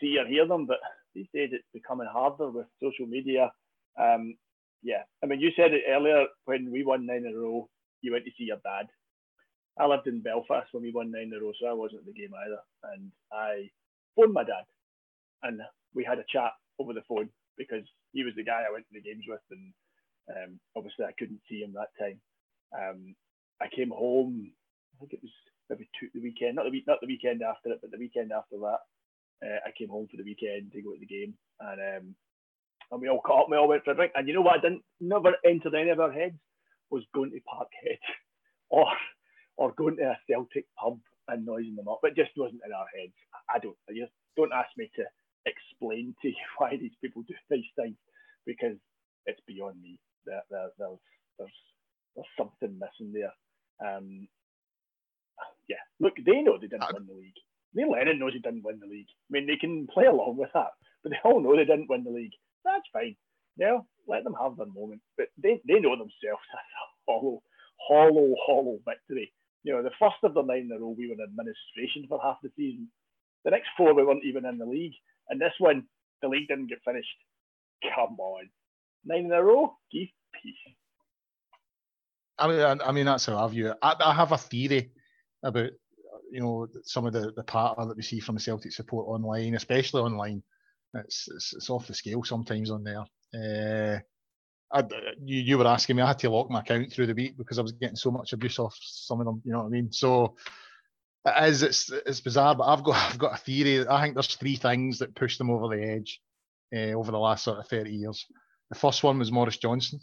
[0.00, 0.66] see or hear them.
[0.66, 0.78] But
[1.14, 3.52] these days, it's becoming harder with social media.
[4.00, 4.34] Um,
[4.82, 7.68] yeah, I mean, you said it earlier when we won nine in a row.
[8.00, 8.86] You went to see your dad.
[9.78, 12.06] I lived in Belfast when we won nine in a row, so I wasn't at
[12.06, 12.60] the game either.
[12.94, 13.68] And I
[14.16, 14.64] phoned my dad,
[15.42, 15.60] and
[15.94, 17.28] we had a chat over the phone
[17.60, 17.84] because
[18.16, 19.72] he was the guy I went to the games with, and
[20.32, 22.16] um, obviously I couldn't see him that time.
[22.72, 23.14] Um,
[23.60, 24.48] I came home.
[24.48, 25.32] I think it was
[25.68, 28.32] maybe two, the weekend, not the week, not the weekend after it, but the weekend
[28.32, 28.80] after that.
[29.44, 32.14] Uh, I came home for the weekend to go to the game, and um,
[32.90, 33.50] and we all caught up.
[33.50, 34.12] We all went for a drink.
[34.14, 34.58] And you know what?
[34.58, 36.36] I didn't never entered any of our heads
[36.90, 37.98] was going to Parkhead
[38.70, 38.86] or
[39.56, 42.00] or going to a Celtic pub and noising them up.
[42.02, 43.12] It just wasn't in our heads.
[43.52, 43.76] I don't.
[43.88, 45.04] I just don't ask me to
[45.46, 47.96] explain to you why these people do these things
[48.46, 48.76] because
[49.26, 49.98] it's beyond me.
[50.26, 50.98] There, there, there's
[51.38, 51.58] there's
[52.14, 53.32] there's something missing there.
[53.80, 54.28] Um,
[55.68, 56.92] yeah, look, they know they didn't I...
[56.92, 57.40] win the league.
[57.72, 59.06] Neil Lennon knows he didn't win the league.
[59.08, 62.02] I mean, they can play along with that, but they all know they didn't win
[62.04, 62.34] the league.
[62.64, 63.16] That's fine.
[63.56, 65.00] Yeah, let them have their moment.
[65.16, 67.42] But they, they know themselves that's a hollow,
[67.88, 69.32] hollow, hollow victory.
[69.62, 72.20] You know, the first of the nine in a row, we were in administration for
[72.22, 72.88] half the season.
[73.44, 74.94] The next four, we weren't even in the league.
[75.30, 75.84] And this one,
[76.22, 77.08] the league didn't get finished.
[77.94, 78.50] Come on.
[79.04, 79.74] Nine in a row?
[79.90, 80.08] Give
[80.42, 80.74] peace.
[82.38, 83.76] I mean, I, I mean that's how I view it.
[83.82, 84.90] I, I, have a theory
[85.42, 85.70] about
[86.30, 90.02] you know some of the the pattern that we see from Celtic support online, especially
[90.02, 90.42] online.
[90.94, 93.04] It's it's, it's off the scale sometimes on there.
[93.32, 94.00] Uh,
[94.72, 94.84] I,
[95.22, 97.58] you, you were asking me, I had to lock my account through the week because
[97.58, 99.42] I was getting so much abuse off some of them.
[99.44, 99.92] You know what I mean?
[99.92, 100.36] So
[101.26, 101.62] it is.
[101.62, 103.86] It's it's bizarre, but I've got I've got a theory.
[103.86, 106.20] I think there's three things that pushed them over the edge
[106.74, 108.26] uh, over the last sort of 30 years.
[108.70, 110.00] The first one was Maurice Johnston.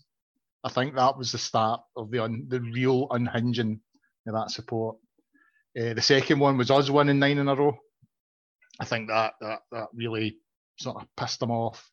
[0.64, 3.80] I think that was the start of the un, the real unhinging
[4.28, 4.98] of that support.
[5.80, 7.78] Uh, the second one was us winning nine in a row.
[8.80, 10.38] I think that that that really
[10.80, 11.90] sort of pissed them off,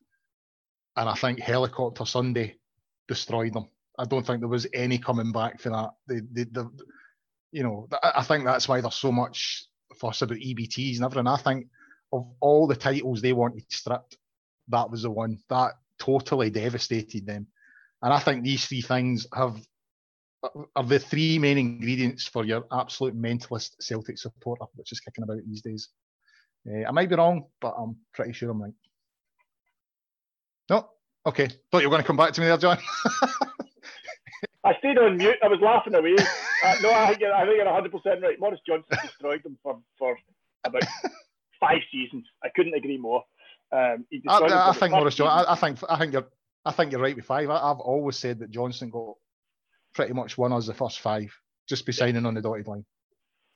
[0.97, 2.57] and I think Helicopter Sunday
[3.09, 3.69] destroyed them.
[3.99, 5.91] I don't think there was any coming back for that.
[6.09, 6.71] The, the, the
[7.55, 9.69] you know, I think that's why there's so much
[10.01, 11.29] fuss about EBTs and everything.
[11.29, 11.69] I think
[12.13, 14.17] of all the titles they wanted stripped,
[14.69, 17.47] that was the one that totally devastated them.
[18.03, 19.57] And I think these three things have
[20.75, 25.39] are the three main ingredients for your absolute mentalist Celtic supporter, which is kicking about
[25.47, 25.91] these days.
[26.69, 28.73] Uh, I might be wrong, but I'm pretty sure I'm right.
[30.69, 30.89] No,
[31.25, 31.49] okay.
[31.71, 32.79] Thought you were going to come back to me there, John.
[34.65, 35.37] I stayed on mute.
[35.43, 36.17] I was laughing away.
[36.65, 38.41] Uh, no, I think you're, I think you're 100 percent right.
[38.41, 40.17] Maurice Johnston destroyed them for, for
[40.65, 40.83] about
[41.61, 42.25] five seasons.
[42.43, 43.23] I couldn't agree more.
[43.71, 45.47] Um, I, I, I think Maurice Johnston.
[45.47, 46.27] I, I, think I think you're
[46.65, 47.51] I think you're right with five.
[47.51, 49.15] I, have always said that Johnson got
[49.95, 51.31] pretty much won us the first five,
[51.69, 52.85] just be signing on the dotted line.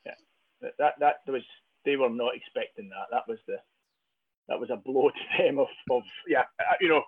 [0.05, 1.43] Yeah, that that was
[1.85, 3.07] they were not expecting that.
[3.11, 3.57] That was the
[4.49, 6.45] that was a blow to them of, of yeah,
[6.81, 7.03] you know.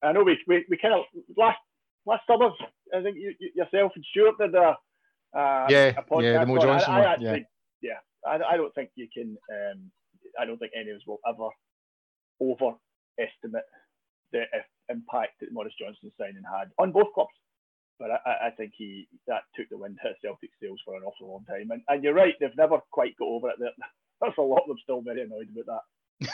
[0.00, 1.06] I know we, we, we kind of
[1.36, 1.58] last
[2.06, 2.50] last summer.
[2.94, 4.76] I think you, you yourself and Stuart did a
[5.36, 7.46] uh, yeah a podcast yeah the Mo Johnston I, I actually,
[7.82, 7.92] yeah
[8.24, 9.90] yeah I, I don't think you can um,
[10.40, 11.48] I don't think any of us will ever
[12.40, 13.64] overestimate
[14.32, 14.44] the
[14.88, 17.34] impact that Maurice Johnston signing had on both clubs
[17.98, 21.02] but I, I, think he that took the wind out of Celtic sails for an
[21.02, 21.70] awful long time.
[21.70, 23.56] And, and you're right, they've never quite got over it.
[24.20, 25.82] There's a lot of them still very annoyed about
[26.20, 26.30] that.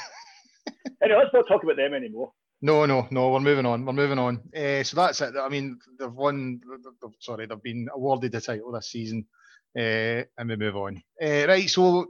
[1.03, 2.33] anyway, let's not talk about them anymore.
[2.65, 3.29] No, no, no.
[3.29, 3.85] We're moving on.
[3.85, 4.37] We're moving on.
[4.57, 5.35] Uh, so that's it.
[5.39, 6.63] I mean, they've won.
[7.21, 9.27] Sorry, they've been awarded the title this season,
[9.79, 11.03] uh, and we move on.
[11.23, 11.69] Uh, right.
[11.69, 12.07] So,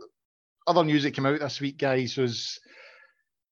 [0.68, 2.60] other news that came out this week, guys, was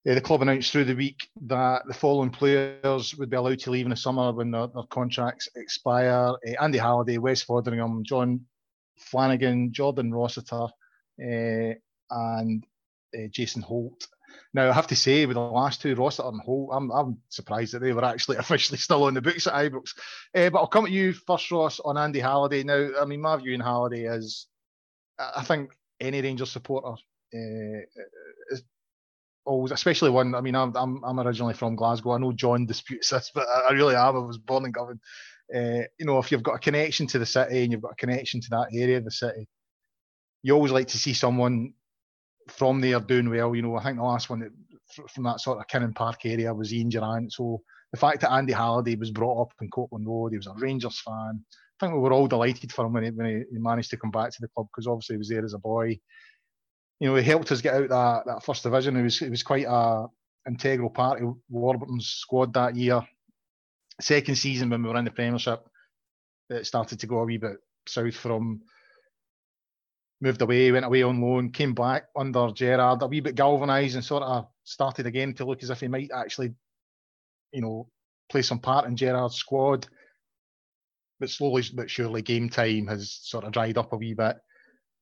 [0.04, 3.86] the club announced through the week that the following players would be allowed to leave
[3.86, 6.34] in the summer when their, their contracts expire.
[6.60, 8.42] Andy Halliday, Wes Foderingham, John
[9.00, 10.68] Flanagan, Jordan Rossiter,
[11.18, 12.64] and
[13.32, 14.06] Jason Holt.
[14.54, 17.74] Now, I have to say, with the last two, Rossiter and Holt, I'm, I'm surprised
[17.74, 19.94] that they were actually officially still on the books at Ibrox.
[20.34, 22.62] Uh, but I'll come at you first, Ross, on Andy Halliday.
[22.62, 24.46] Now, I mean, my view on Halliday is
[25.18, 26.94] I think any Rangers supporter
[27.34, 28.56] uh,
[29.44, 30.34] always, especially one.
[30.34, 32.12] I mean, I'm, I'm I'm originally from Glasgow.
[32.12, 34.16] I know John disputes this, but I, really am.
[34.16, 35.00] I was born in Govan.
[35.54, 37.96] Uh, you know, if you've got a connection to the city and you've got a
[37.96, 39.48] connection to that area of the city,
[40.42, 41.74] you always like to see someone
[42.48, 43.54] from there doing well.
[43.54, 44.50] You know, I think the last one that,
[45.14, 47.32] from that sort of Kinning Park area was Ian Durrant.
[47.32, 50.54] So the fact that Andy Halliday was brought up in Copeland Road, he was a
[50.56, 51.44] Rangers fan.
[51.44, 54.10] I think we were all delighted for him when he, when he managed to come
[54.10, 55.98] back to the club because obviously he was there as a boy
[57.02, 58.94] you know, he helped us get out that, that first division.
[58.94, 60.06] He was he was quite a
[60.46, 63.02] integral part of Warburton's squad that year.
[64.00, 65.66] Second season when we were in the Premiership,
[66.48, 67.56] it started to go a wee bit
[67.88, 68.60] south from
[70.22, 74.04] moved away, went away on loan, came back under Gerrard, a wee bit galvanised and
[74.04, 76.54] sort of started again to look as if he might actually,
[77.52, 77.88] you know,
[78.30, 79.86] play some part in Gerrard's squad.
[81.20, 84.36] But slowly but surely game time has sort of dried up a wee bit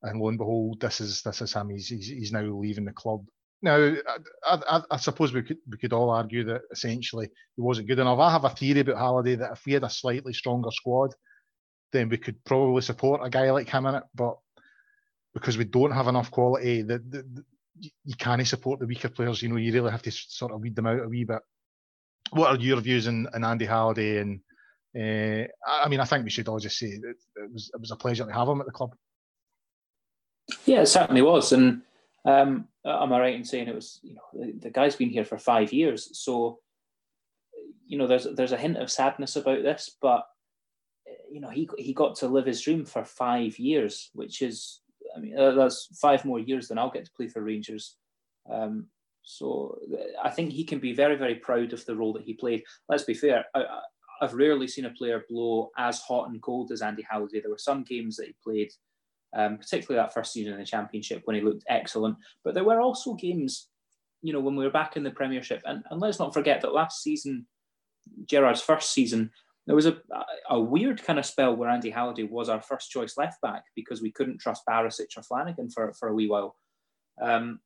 [0.02, 1.70] and lo and behold, this is this is him.
[1.70, 3.24] He's he's, he's now leaving the club.
[3.62, 3.94] Now,
[4.46, 7.98] I, I, I, suppose we could we could all argue that essentially he wasn't good
[7.98, 8.18] enough.
[8.18, 11.14] I have a theory about Halliday that if we had a slightly stronger squad,
[11.92, 14.04] then we could probably support a guy like him in it.
[14.14, 14.38] But
[15.34, 17.44] because we don't have enough quality, that
[17.78, 19.42] you can't support the weaker players.
[19.42, 21.40] You know, you really have to sort of weed them out a wee bit.
[22.30, 24.18] What are your views on, on Andy Halliday?
[24.18, 24.40] And
[24.96, 27.90] uh, I mean, I think we should all just say it, it was it was
[27.90, 28.94] a pleasure to have him at the club.
[30.64, 31.52] Yeah, it certainly was.
[31.52, 31.82] And
[32.24, 34.00] um, am I right in saying it was?
[34.02, 36.60] You know, the, the guy's been here for five years, so
[37.86, 40.24] you know, there's there's a hint of sadness about this, but
[41.30, 44.80] you know, he he got to live his dream for five years, which is,
[45.16, 47.96] I mean, uh, that's five more years than I'll get to play for Rangers.
[48.50, 48.86] Um,
[49.22, 49.78] so
[50.22, 52.62] I think he can be very, very proud of the role that he played.
[52.88, 53.44] Let's be fair.
[53.54, 53.64] I,
[54.20, 57.40] have rarely seen a player blow as hot and cold as Andy Halliday.
[57.40, 58.70] There were some games that he played
[59.36, 62.16] um, particularly that first season in the Championship when he looked excellent.
[62.44, 63.68] But there were also games,
[64.22, 65.62] you know, when we were back in the Premiership.
[65.64, 67.46] And, and let's not forget that last season,
[68.26, 69.30] Gerrard's first season,
[69.66, 69.98] there was a,
[70.48, 74.02] a weird kind of spell where Andy Halliday was our first choice left back because
[74.02, 76.56] we couldn't trust Barisic or Flanagan for, for a wee while.
[77.20, 77.60] Um,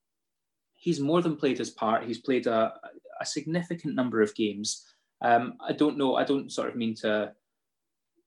[0.75, 2.05] he's more than played his part.
[2.05, 2.75] He's played a,
[3.21, 4.85] a significant number of games.
[5.23, 7.33] Um, I don't know, I don't sort of mean to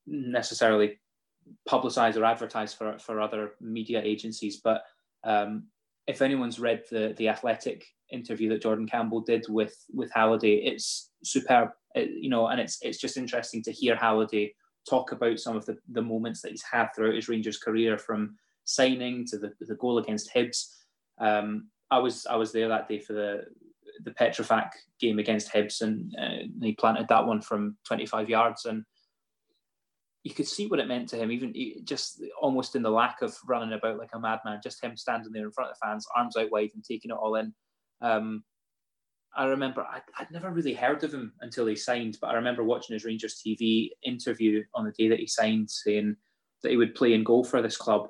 [0.08, 1.00] necessarily
[1.70, 4.62] publicize or advertise for, for other media agencies.
[4.64, 4.84] But
[5.24, 5.68] um,
[6.08, 11.12] if anyone's read the the Athletic interview that Jordan Campbell did with with Halliday, it's
[11.24, 11.70] superb.
[11.98, 14.54] It, you know, and it's it's just interesting to hear Halliday
[14.90, 18.38] talk about some of the, the moments that he's had throughout his Rangers career, from
[18.64, 20.68] signing to the, the goal against Hibs.
[21.20, 23.44] Um, I was I was there that day for the
[24.04, 24.70] the Petrofac
[25.00, 28.66] game against Hibs, and uh, he planted that one from 25 yards.
[28.66, 28.84] And
[30.24, 33.36] you could see what it meant to him, even just almost in the lack of
[33.48, 36.36] running about like a madman, just him standing there in front of the fans, arms
[36.36, 37.54] out wide and taking it all in.
[38.02, 38.44] Um,
[39.38, 42.64] I remember I, would never really heard of him until he signed, but I remember
[42.64, 46.16] watching his Rangers TV interview on the day that he signed, saying
[46.64, 48.10] that he would play and goal for this club,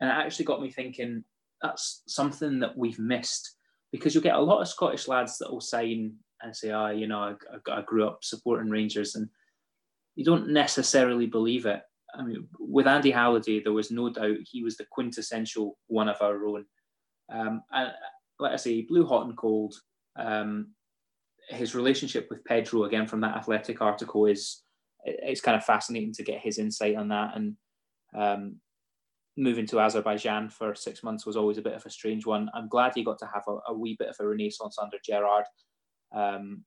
[0.00, 1.24] and it actually got me thinking
[1.60, 3.56] that's something that we've missed
[3.90, 6.90] because you'll get a lot of Scottish lads that will sign and say, "Ah, oh,
[6.90, 9.28] you know, I, I grew up supporting Rangers," and
[10.14, 11.82] you don't necessarily believe it.
[12.14, 16.22] I mean, with Andy Halliday, there was no doubt he was the quintessential one of
[16.22, 16.64] our own.
[17.30, 17.92] Um, and
[18.38, 19.74] like I say, blew hot and cold.
[20.18, 20.72] Um,
[21.48, 24.62] his relationship with Pedro, again from that athletic article, is
[25.04, 27.36] it's kind of fascinating to get his insight on that.
[27.36, 27.56] And
[28.14, 28.56] um,
[29.36, 32.50] moving to Azerbaijan for six months was always a bit of a strange one.
[32.54, 35.44] I'm glad he got to have a, a wee bit of a renaissance under Gerrard.
[36.14, 36.64] Um,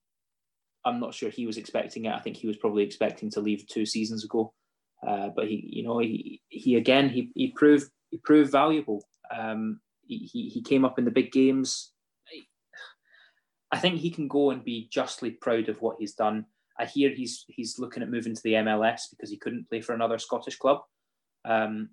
[0.85, 2.13] I'm not sure he was expecting it.
[2.13, 4.53] I think he was probably expecting to leave two seasons ago.
[5.05, 9.03] Uh, but he, you know, he, he again, he, he proved he proved valuable.
[9.35, 11.93] Um, he, he came up in the big games.
[13.71, 16.45] I think he can go and be justly proud of what he's done.
[16.77, 19.93] I hear he's he's looking at moving to the MLS because he couldn't play for
[19.93, 20.81] another Scottish club.
[21.45, 21.89] Um,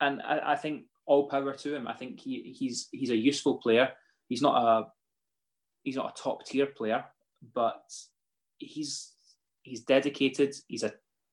[0.00, 1.86] and I, I, think all power to him.
[1.86, 3.90] I think he, he's he's a useful player.
[4.28, 4.86] He's not a
[5.82, 7.04] he's not a top tier player,
[7.54, 7.82] but
[8.58, 9.12] he's
[9.62, 10.54] he's dedicated.
[10.68, 10.92] He's a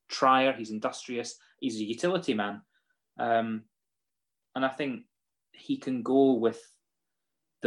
[0.09, 0.53] trier.
[0.53, 1.37] He's industrious.
[1.59, 2.61] He's a utility man,
[3.19, 3.63] um,
[4.55, 5.03] and I think
[5.53, 6.61] he can go with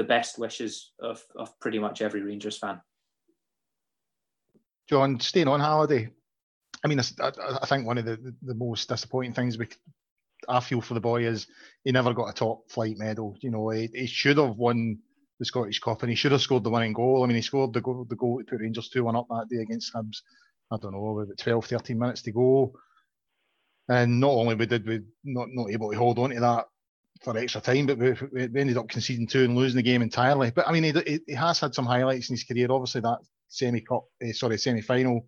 [0.00, 2.80] the best wishes of, of pretty much every Rangers fan.
[4.88, 6.08] John, staying on Halliday.
[6.82, 7.30] I mean, I,
[7.62, 9.68] I think one of the, the most disappointing things we,
[10.48, 11.46] I feel for the boy is
[11.84, 13.36] he never got a top flight medal.
[13.42, 14.98] You know, he, he should have won
[15.38, 17.22] the Scottish Cup and he should have scored the winning goal.
[17.22, 19.48] I mean, he scored the goal, the goal to put Rangers 2 1 up that
[19.50, 20.22] day against Hibs.
[20.72, 22.72] I don't know, about 12, 13 minutes to go.
[23.90, 26.64] And not only we did we not, not able to hold on to that
[27.20, 30.50] for extra time, but we, we ended up conceding two and losing the game entirely.
[30.50, 32.70] But I mean, he, he has had some highlights in his career.
[32.70, 33.18] Obviously, that
[33.48, 35.26] semi cup, uh, sorry, semi final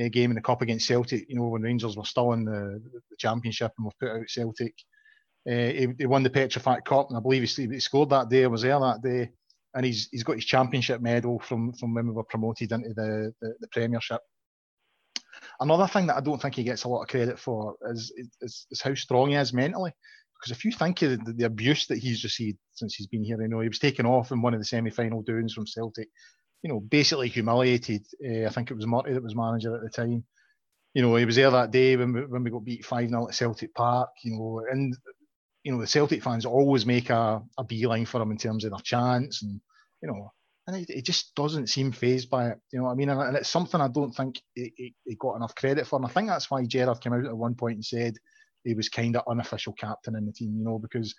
[0.00, 1.28] uh, game in the cup against Celtic.
[1.28, 4.74] You know, when Rangers were still in the, the championship and we've put out Celtic.
[5.48, 8.42] Uh, he, he, won the Petrofac Cup, and I believe he, he scored that day.
[8.42, 9.30] I was there that day,
[9.74, 13.32] and he's he's got his championship medal from from when we were promoted into the,
[13.40, 14.20] the, the Premiership.
[15.60, 18.66] Another thing that I don't think he gets a lot of credit for is, is,
[18.70, 19.92] is how strong he is mentally.
[20.38, 23.40] Because if you think of the, the, abuse that he's received since he's been here,
[23.40, 26.08] you know, he was taken off in one of the semi-final doings from Celtic,
[26.62, 28.06] you know, basically humiliated.
[28.24, 30.24] Uh, I think it was Murty that was manager at the time.
[30.94, 33.28] You know, he was there that day when we, when we got beat 5 0
[33.28, 34.96] at Celtic Park, you know, and,
[35.62, 38.70] you know, the Celtic fans always make a, a beeline for him in terms of
[38.70, 39.60] their chants and,
[40.02, 40.32] you know,
[40.66, 42.58] and he, he just doesn't seem phased by it.
[42.72, 43.08] You know what I mean?
[43.08, 45.96] And, it's something I don't think he, he, got enough credit for.
[45.96, 48.16] And I think that's why Gerrard came out at one point and said
[48.66, 51.14] he was kind of unofficial captain in the team, you know, because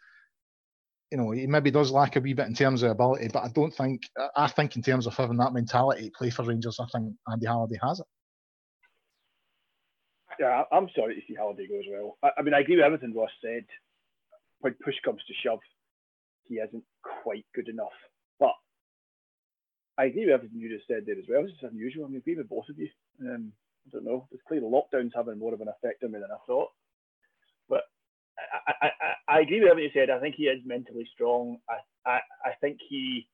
[1.11, 3.47] you know he maybe does lack a wee bit in terms of ability, but I
[3.49, 4.01] don't think
[4.35, 7.45] I think in terms of having that mentality to play for Rangers, I think Andy
[7.45, 8.05] Halliday has it.
[10.39, 12.17] Yeah, I'm sorry to see Halliday go as well.
[12.21, 13.65] I, I mean, I agree with everything Ross said.
[14.59, 15.59] When push comes to shove,
[16.43, 16.83] he isn't
[17.23, 17.95] quite good enough.
[18.39, 18.53] But
[19.97, 21.43] I agree with everything you just said there as well.
[21.43, 22.05] It's just unusual.
[22.05, 22.89] I mean, agree with both of you.
[23.21, 23.51] Um,
[23.87, 24.27] I don't know.
[24.31, 26.69] It's clear the lockdown's having more of an effect on me than I thought.
[28.37, 28.89] I, I,
[29.27, 30.09] I, agree with everything you said.
[30.09, 31.57] I think he is mentally strong.
[31.69, 33.27] I, I, I think he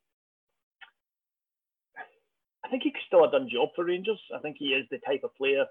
[2.64, 4.20] I think he could still have done job for Rangers.
[4.34, 5.66] I think he is the type of player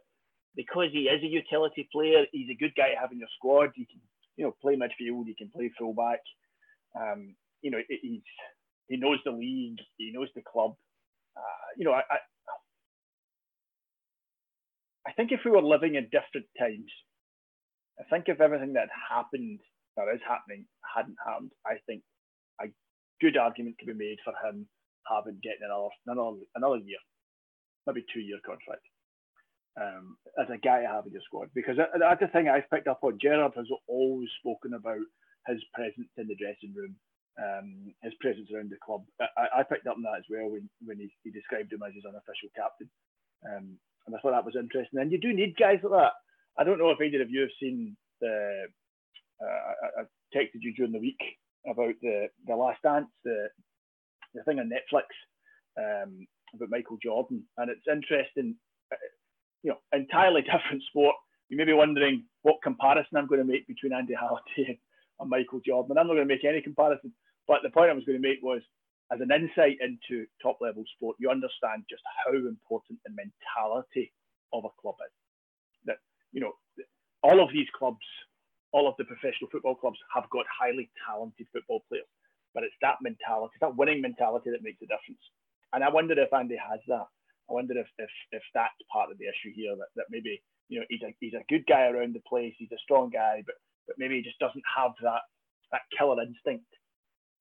[0.55, 2.25] because he is a utility player.
[2.33, 3.71] He's a good guy to have in your squad.
[3.75, 4.01] You can,
[4.37, 5.27] you know, play midfield.
[5.27, 6.21] You can play fullback.
[6.95, 8.21] Um, you know, he's
[8.89, 9.79] he knows the league.
[9.97, 10.75] He knows the club.
[11.37, 12.19] Uh, you know, I, I
[15.07, 16.91] I think if we were living in different times,
[18.03, 19.61] I think if everything that happened
[19.97, 22.03] that is happening hadn't happened, I think
[22.61, 22.67] a
[23.21, 24.67] good argument could be made for him
[25.07, 26.99] having getting another another another year,
[27.87, 28.83] maybe two year contract.
[29.73, 32.89] Um, as a guy to have in your squad because that's the thing I've picked
[32.89, 33.17] up on.
[33.17, 35.01] Gerrard has always spoken about
[35.49, 36.93] his presence in the dressing room,
[37.41, 39.01] um, his presence around the club.
[39.17, 41.97] I, I, picked up on that as well when, when he, he described him as
[41.97, 42.91] his unofficial captain.
[43.49, 45.01] Um, and I thought that was interesting.
[45.01, 46.21] And you do need guys like that.
[46.59, 48.67] I don't know if either of you have seen the.
[49.43, 51.21] Uh, I, I, texted you during the week
[51.71, 53.49] about the the Last Dance, the
[54.35, 55.07] the thing on Netflix
[55.79, 58.57] um, about Michael Jordan, and it's interesting.
[58.93, 58.97] Uh,
[59.63, 61.17] you know, entirely different sport.
[61.49, 64.79] You may be wondering what comparison I'm going to make between Andy Halliday
[65.21, 65.99] and Michael Jordan.
[65.99, 67.13] I'm not going to make any comparison,
[67.47, 68.63] but the point I was going to make was
[69.13, 74.13] as an insight into top level sport, you understand just how important the mentality
[74.53, 75.22] of a club is.
[76.33, 76.53] You know,
[77.23, 78.05] all of these clubs,
[78.73, 82.09] all of the professional football clubs have got highly talented football players,
[82.55, 85.23] but it's that mentality, that winning mentality that makes a difference.
[85.73, 87.07] And I wonder if Andy has that.
[87.49, 90.81] I wonder if if, if that's part of the issue here, that, that maybe you
[90.81, 93.57] know he's a he's a good guy around the place, he's a strong guy, but
[93.87, 95.23] but maybe he just doesn't have that
[95.71, 96.69] that killer instinct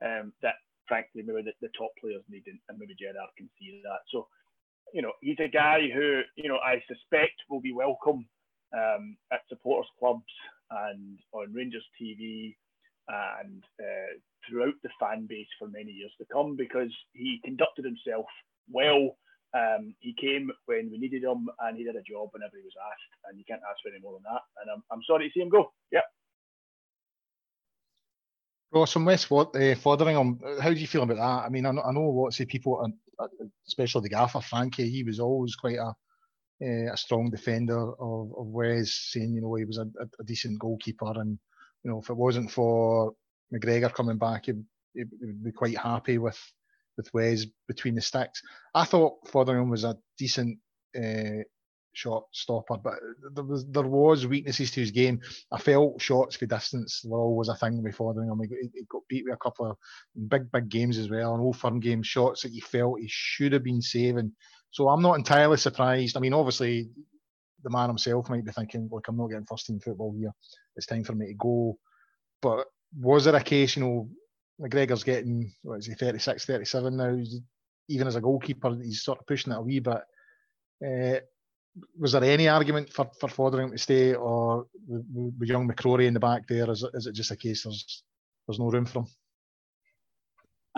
[0.04, 0.56] um, that
[0.88, 4.02] frankly maybe the, the top players need, and maybe Gerrard can see that.
[4.12, 4.28] So
[4.94, 8.26] you know he's a guy who you know I suspect will be welcome
[8.74, 10.34] um, at supporters clubs
[10.72, 12.56] and on Rangers TV
[13.08, 14.14] and uh,
[14.48, 18.26] throughout the fan base for many years to come because he conducted himself
[18.70, 19.18] well.
[19.54, 22.74] Um, he came when we needed him and he did a job whenever he was
[22.88, 24.42] asked, and you can't ask for any more than that.
[24.62, 25.74] And I'm, I'm sorry to see him go.
[25.92, 26.08] Yeah.
[28.74, 31.46] Ross, from West what, uh, Foderingham, how do you feel about that?
[31.46, 32.90] I mean, I know, I know lots of people,
[33.68, 35.94] especially the gaffer, Frankie, he was always quite a
[36.62, 39.88] uh, a strong defender of, of Wes, saying, you know, he was a,
[40.20, 41.14] a, decent goalkeeper.
[41.16, 41.40] And,
[41.84, 43.14] you know, if it wasn't for
[43.54, 44.54] McGregor coming back, he,
[44.94, 46.40] he would be quite happy with
[46.98, 48.42] with Wes between the sticks.
[48.76, 50.60] I thought Foderingham was a decent
[50.96, 51.44] uh,
[51.94, 52.96] shot stopper, but
[53.34, 55.22] there was there was weaknesses to his game.
[55.52, 58.40] I felt shots for distance were always a thing with Foderingham.
[58.48, 59.78] He, he got beat with a couple of
[60.30, 63.54] big big games as well, and old firm game shots that he felt he should
[63.54, 64.34] have been saving.
[64.72, 66.18] So I'm not entirely surprised.
[66.18, 66.90] I mean, obviously
[67.64, 70.34] the man himself might be thinking, look, I'm not getting first team football here.
[70.76, 71.78] It's time for me to go.
[72.42, 72.68] But
[73.00, 74.10] was there a case, you know,
[74.60, 77.18] McGregor's getting, what is he, 36, 37 now?
[77.90, 80.02] Even as a goalkeeper, he's sort of pushing it a wee bit.
[80.86, 81.20] Uh,
[81.98, 86.20] was there any argument for, for Foderingham to stay, or with young McCrorie in the
[86.20, 86.70] back there?
[86.70, 88.04] Is it, is it just a case there's
[88.48, 89.08] there's no room for him?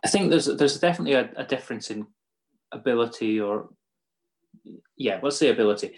[0.04, 2.08] I think there's there's definitely a, a difference in
[2.72, 3.70] ability, or
[4.97, 5.95] yeah, let's say ability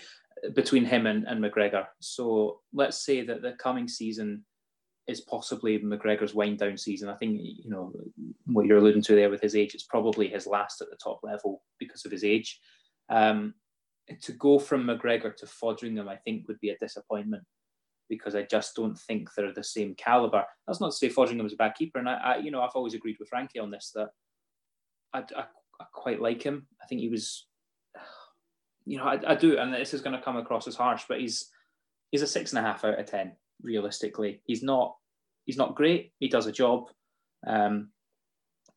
[0.54, 1.86] between him and, and McGregor.
[2.00, 4.44] So let's say that the coming season
[5.08, 7.10] is possibly McGregor's wind down season.
[7.10, 7.94] I think you know
[8.46, 9.76] what you're alluding to there with his age.
[9.76, 12.60] It's probably his last at the top level because of his age.
[13.10, 13.54] Um,
[14.22, 17.44] to go from McGregor to Foderingham, I think would be a disappointment
[18.10, 20.44] because I just don't think they're the same caliber.
[20.68, 22.76] That's not to say Foderingham is a bad keeper, and I, I you know, I've
[22.76, 24.10] always agreed with Frankie on this that
[25.14, 25.46] I, I,
[25.80, 26.68] I quite like him.
[26.82, 27.48] I think he was,
[28.86, 31.20] you know, I, I do, and this is going to come across as harsh, but
[31.20, 31.50] he's
[32.12, 33.34] he's a six and a half out of ten.
[33.62, 34.96] Realistically, he's not
[35.46, 36.12] he's not great.
[36.20, 36.90] He does a job,
[37.48, 37.90] um,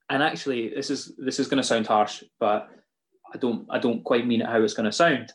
[0.08, 2.68] and actually, this is this is going to sound harsh, but
[3.34, 5.32] I don't I don't quite mean it how it's going to sound.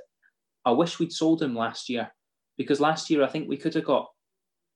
[0.65, 2.11] I wish we'd sold him last year
[2.57, 4.09] because last year I think we could have got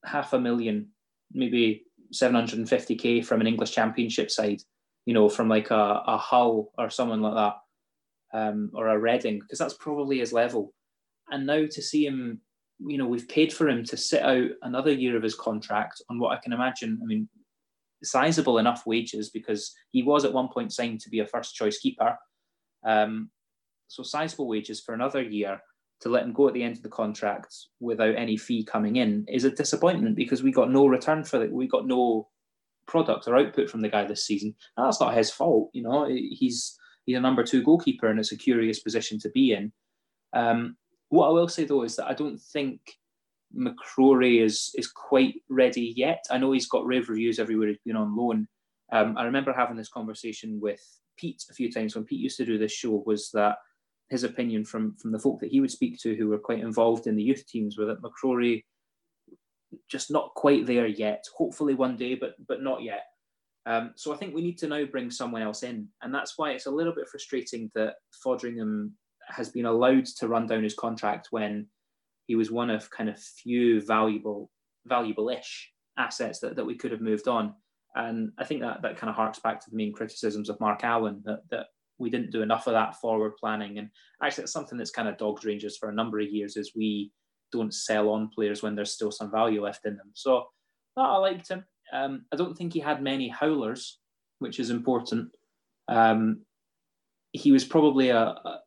[0.06, 0.90] half a million,
[1.32, 4.62] maybe 750k from an English Championship side,
[5.06, 7.56] you know, from like a, a Hull or someone like that,
[8.34, 10.74] um, or a Reading, because that's probably his level.
[11.30, 12.42] And now to see him,
[12.80, 16.20] you know, we've paid for him to sit out another year of his contract on
[16.20, 17.00] what I can imagine.
[17.02, 17.28] I mean,
[18.04, 21.80] sizable enough wages because he was at one point signed to be a first choice
[21.80, 22.18] keeper
[22.86, 23.30] um,
[23.88, 25.62] so sizable wages for another year
[26.02, 29.26] to let him go at the end of the contract without any fee coming in
[29.28, 31.52] is a disappointment because we got no return for it.
[31.52, 32.28] We got no
[32.88, 34.54] product or output from the guy this season.
[34.76, 36.08] And that's not his fault, you know.
[36.08, 36.78] He's
[37.08, 39.72] he's a number two goalkeeper, and it's a curious position to be in.
[40.34, 40.78] Um,
[41.10, 42.82] what I will say though is that I don't think
[43.58, 46.26] McCrorie is is quite ready yet.
[46.30, 48.48] I know he's got rave reviews everywhere he's been on loan.
[48.92, 50.82] Um, I remember having this conversation with
[51.18, 53.58] Pete a few times when Pete used to do this show was that
[54.10, 57.08] his opinion from from the folk that he would speak to who were quite involved
[57.08, 58.64] in the youth teams were that McCrorie
[59.90, 61.24] just not quite there yet.
[61.36, 63.04] Hopefully one day, but but not yet.
[63.68, 66.52] Um, so I think we need to now bring someone else in, and that's why
[66.52, 67.96] it's a little bit frustrating that
[68.26, 68.92] Foderingham
[69.28, 71.68] has been allowed to run down his contract when
[72.28, 74.50] he was one of kind of few valuable
[74.86, 77.54] valuable-ish assets that, that we could have moved on.
[77.96, 80.86] And I think that that kind of harks back to the main criticisms of Mark
[80.86, 81.66] Allen that, that
[81.98, 83.80] we didn't do enough of that forward planning.
[83.80, 83.90] And
[84.24, 87.12] actually, it's something that's kind of dogged Rangers for a number of years is we
[87.52, 90.12] don't sell on players when there's still some value left in them.
[90.14, 90.46] So
[90.96, 91.66] that I liked him.
[91.94, 94.00] Um, I don't think he had many howlers,
[94.40, 95.30] which is important.
[95.88, 96.42] Um,
[97.32, 98.60] he was probably a, a,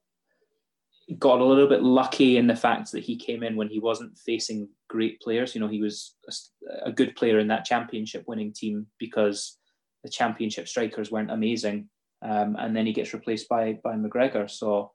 [1.19, 4.17] got a little bit lucky in the fact that he came in when he wasn't
[4.19, 5.55] facing great players.
[5.55, 9.59] You know, he was a, a good player in that championship winning team because
[10.03, 11.89] the championship strikers weren't amazing.
[12.23, 14.51] Um, and then he gets replaced by by McGregor.
[14.51, 14.93] So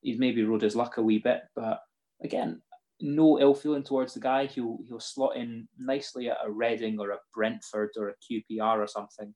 [0.00, 1.80] he's maybe rode his luck a wee bit, but
[2.22, 2.60] again,
[3.00, 4.46] no ill feeling towards the guy.
[4.46, 8.86] He'll he'll slot in nicely at a Reading or a Brentford or a QPR or
[8.86, 9.34] something,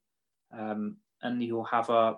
[0.56, 2.16] um, and he'll have a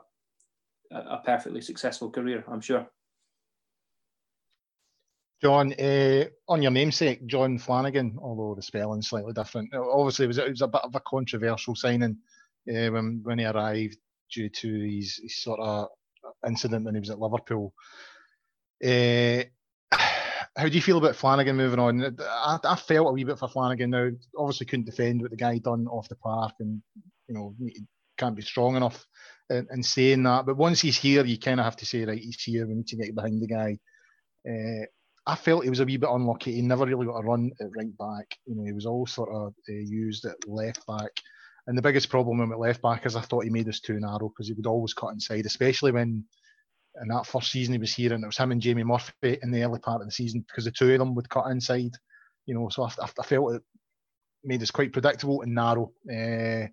[0.91, 2.87] a perfectly successful career, I'm sure.
[5.43, 9.75] John, uh, on your namesake, John Flanagan, although the spelling's slightly different.
[9.75, 12.17] Obviously, it was, it was a bit of a controversial signing
[12.69, 13.99] uh, when, when he arrived
[14.33, 15.89] due to his, his, sort of
[16.47, 17.75] incident when he was at Liverpool.
[18.83, 19.45] Uh,
[20.57, 22.17] how do you feel about Flanagan moving on?
[22.21, 24.11] I, I, felt a wee bit for Flanagan now.
[24.37, 26.81] Obviously, couldn't defend what the guy done off the park, and
[27.29, 27.55] you know
[28.17, 29.05] can't be strong enough
[29.51, 30.47] in, in saying that.
[30.47, 32.67] But once he's here, you kind of have to say, right, he's here.
[32.67, 33.79] We need to get behind the guy.
[34.49, 34.87] Uh,
[35.27, 36.53] I felt he was a wee bit unlucky.
[36.53, 38.37] He never really got a run at right back.
[38.47, 41.11] You know, he was all sort of uh, used at left back.
[41.67, 44.29] And the biggest problem with left back is I thought he made us too narrow
[44.29, 46.25] because he would always cut inside, especially when
[47.03, 49.51] in that first season he was here and it was him and Jamie Murphy in
[49.51, 51.93] the early part of the season because the two of them would cut inside.
[52.47, 53.63] You know, so I, I felt it
[54.45, 55.93] made us quite predictable and narrow.
[56.09, 56.69] Uh,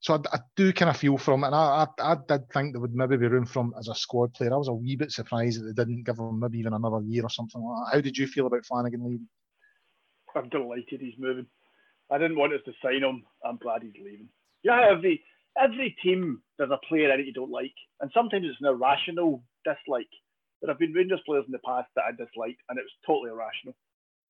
[0.00, 1.48] so I, I, do kind of feel from it.
[1.48, 3.94] And I, I, I, did think there would maybe be room for him as a
[3.94, 4.52] squad player.
[4.52, 7.24] I was a wee bit surprised that they didn't give him maybe even another year
[7.24, 7.94] or something like.
[7.94, 9.28] How did you feel about Flanagan leaving?
[10.36, 11.46] I'm delighted he's moving.
[12.10, 13.24] I didn't want us to sign him.
[13.44, 14.28] I'm glad he's leaving.
[14.62, 15.24] Yeah, every
[15.58, 19.42] every team there's a player in it you don't like, and sometimes it's an irrational
[19.64, 20.10] dislike.
[20.60, 23.30] There have been Rangers players in the past that I disliked, and it was totally
[23.30, 23.76] irrational.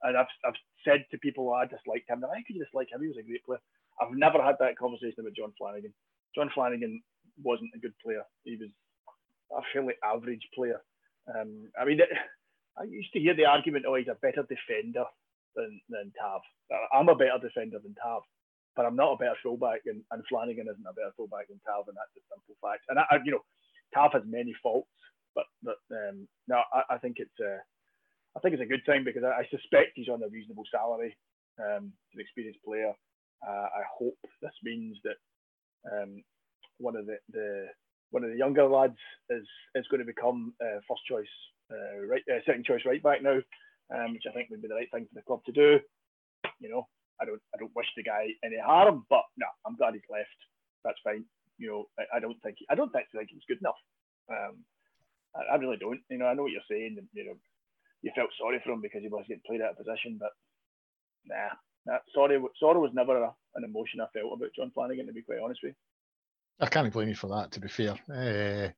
[0.02, 2.22] And I've, I've said to people, oh, I disliked him.
[2.22, 3.00] How could dislike him?
[3.00, 3.62] He was a great player.
[4.00, 5.94] I've never had that conversation with John Flanagan.
[6.34, 7.00] John Flanagan
[7.42, 8.22] wasn't a good player.
[8.44, 8.68] He was
[9.56, 10.82] a fairly average player.
[11.32, 12.00] Um, I mean,
[12.78, 15.04] I used to hear the argument, oh, he's a better defender
[15.54, 16.42] than, than Tav.
[16.92, 18.22] I'm a better defender than Tav,
[18.76, 21.96] but I'm not a better fullback, and, and Flanagan isn't a better fullback than and
[21.96, 22.84] that's a simple fact.
[22.88, 23.44] And, I, you know,
[23.94, 24.92] Tav has many faults,
[25.34, 27.58] but, but um, no, I, I think it's a,
[28.36, 31.16] I think it's a good thing because I, I suspect he's on a reasonable salary.
[31.58, 32.92] Um, he's an experienced player.
[33.46, 35.16] Uh, I hope this means that
[35.90, 36.22] um,
[36.78, 37.66] one of the, the
[38.10, 38.98] one of the younger lads
[39.30, 41.26] is is going to become uh, first choice
[41.72, 43.38] uh, right uh, second choice right back now,
[43.94, 45.80] um, which I think would be the right thing for the club to do.
[46.60, 46.86] You know,
[47.20, 50.40] I don't I don't wish the guy any harm, but no, I'm glad he's left.
[50.84, 51.24] That's fine.
[51.58, 53.80] You know, I, I don't think he, I don't actually think he was good enough.
[54.30, 54.64] Um,
[55.34, 56.00] I, I, really don't.
[56.10, 56.98] You know, I know what you're saying.
[57.12, 57.36] You know,
[58.02, 60.30] you felt sorry for him because he was getting played out of position, but
[61.26, 61.56] nah,
[61.86, 65.06] that sorry, sorrow was never a, an emotion I felt about John Flanagan.
[65.06, 67.52] To be quite honest with you, I can't blame you for that.
[67.52, 68.70] To be fair, uh,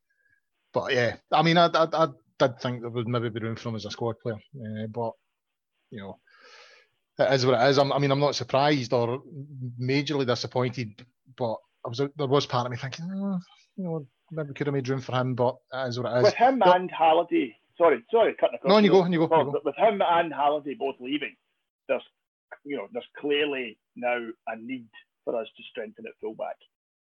[0.73, 2.09] but yeah, I mean, I, I, I,
[2.39, 5.13] did think there would maybe be room for him as a squad player, uh, but
[5.91, 6.19] you know,
[7.19, 7.79] it is what it is.
[7.79, 9.23] I'm, I mean, I'm not surprised or
[9.81, 11.05] majorly disappointed,
[11.37, 13.39] but I was there was part of me thinking, oh,
[13.77, 16.25] you know, maybe could have made room for him, but it is what it is.
[16.25, 18.71] With him but, and Halliday, sorry, sorry, cutting across.
[18.71, 19.25] No, on you go, on you go.
[19.25, 19.61] You go.
[19.65, 21.35] With him and Halliday both leaving,
[21.89, 22.03] there's
[22.65, 24.89] you know, there's clearly now a need
[25.25, 26.57] for us to strengthen at fullback.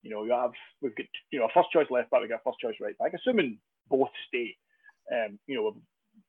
[0.02, 2.40] You know, you have we've got you know a first choice left back, we've got
[2.40, 3.58] a first choice right back, assuming
[3.88, 4.56] both stay.
[5.12, 5.76] Um, you know,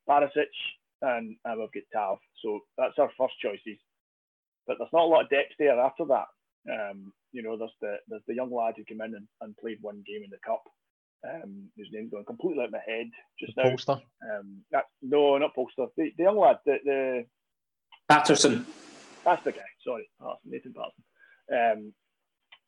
[0.09, 0.51] Barisic
[1.01, 3.79] and, and we've got Tav, so that's our first choices.
[4.67, 6.27] But there's not a lot of depth there after that.
[6.71, 9.79] Um, you know, there's the there's the young lad who came in and, and played
[9.81, 10.63] one game in the cup.
[11.27, 13.69] Um, his name's going completely out of my head just the now.
[13.69, 14.01] Polster.
[14.23, 15.87] Um, that, no, not Polster.
[15.97, 17.25] The, the young lad, the, the
[18.09, 18.65] Patterson.
[19.23, 19.59] That's the guy.
[19.85, 21.03] Sorry, Patterson, Nathan Patterson.
[21.51, 21.93] Um,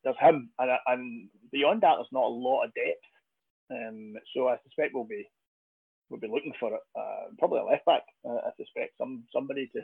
[0.03, 2.99] there's him, and, and beyond that, there's not a lot of depth.
[3.71, 5.27] Um, so I suspect we'll be
[6.13, 8.03] we'll be looking for uh, probably a left back.
[8.23, 9.81] Uh, I suspect some somebody to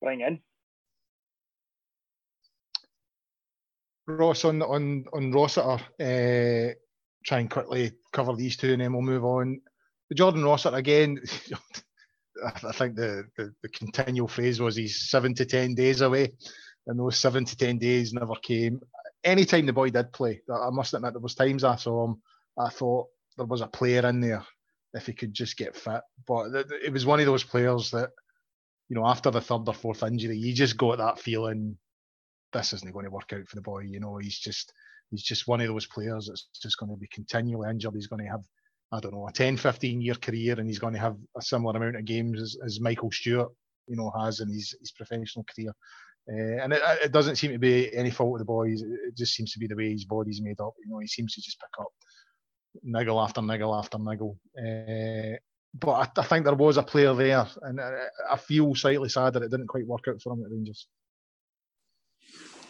[0.00, 0.38] bring in.
[4.06, 5.80] Ross on on on Rossiter.
[6.00, 6.74] Uh,
[7.24, 9.60] try and quickly cover these two, and then we'll move on.
[10.08, 11.20] The Jordan Rossiter again.
[12.46, 16.34] I think the, the, the, continual phrase was he's seven to ten days away,
[16.86, 18.78] and those seven to ten days never came.
[19.24, 22.20] Anytime the boy did play, I must admit there was times I saw him,
[22.58, 23.06] I thought
[23.38, 24.44] there was a player in there
[24.96, 26.00] if he could just get fit.
[26.26, 26.48] But
[26.84, 28.10] it was one of those players that,
[28.88, 31.76] you know, after the third or fourth injury, you just got that feeling
[32.52, 33.80] this isn't going to work out for the boy.
[33.80, 34.72] You know, he's just
[35.10, 37.94] he's just one of those players that's just going to be continually injured.
[37.94, 38.42] He's going to have
[38.92, 41.76] I don't know, a 10, 15 year career and he's going to have a similar
[41.76, 43.50] amount of games as, as Michael Stewart,
[43.88, 45.72] you know, has in his, his professional career.
[46.28, 48.82] Uh, and it, it, doesn't seem to be any fault of the boys.
[48.82, 50.74] It just seems to be the way his body's made up.
[50.84, 51.88] You know, he seems to just pick up
[52.82, 54.38] niggle after niggle after niggle.
[54.58, 55.36] Uh,
[55.78, 59.34] but I, I, think there was a player there, and I, I feel slightly sad
[59.34, 60.86] that it didn't quite work out for him at Rangers.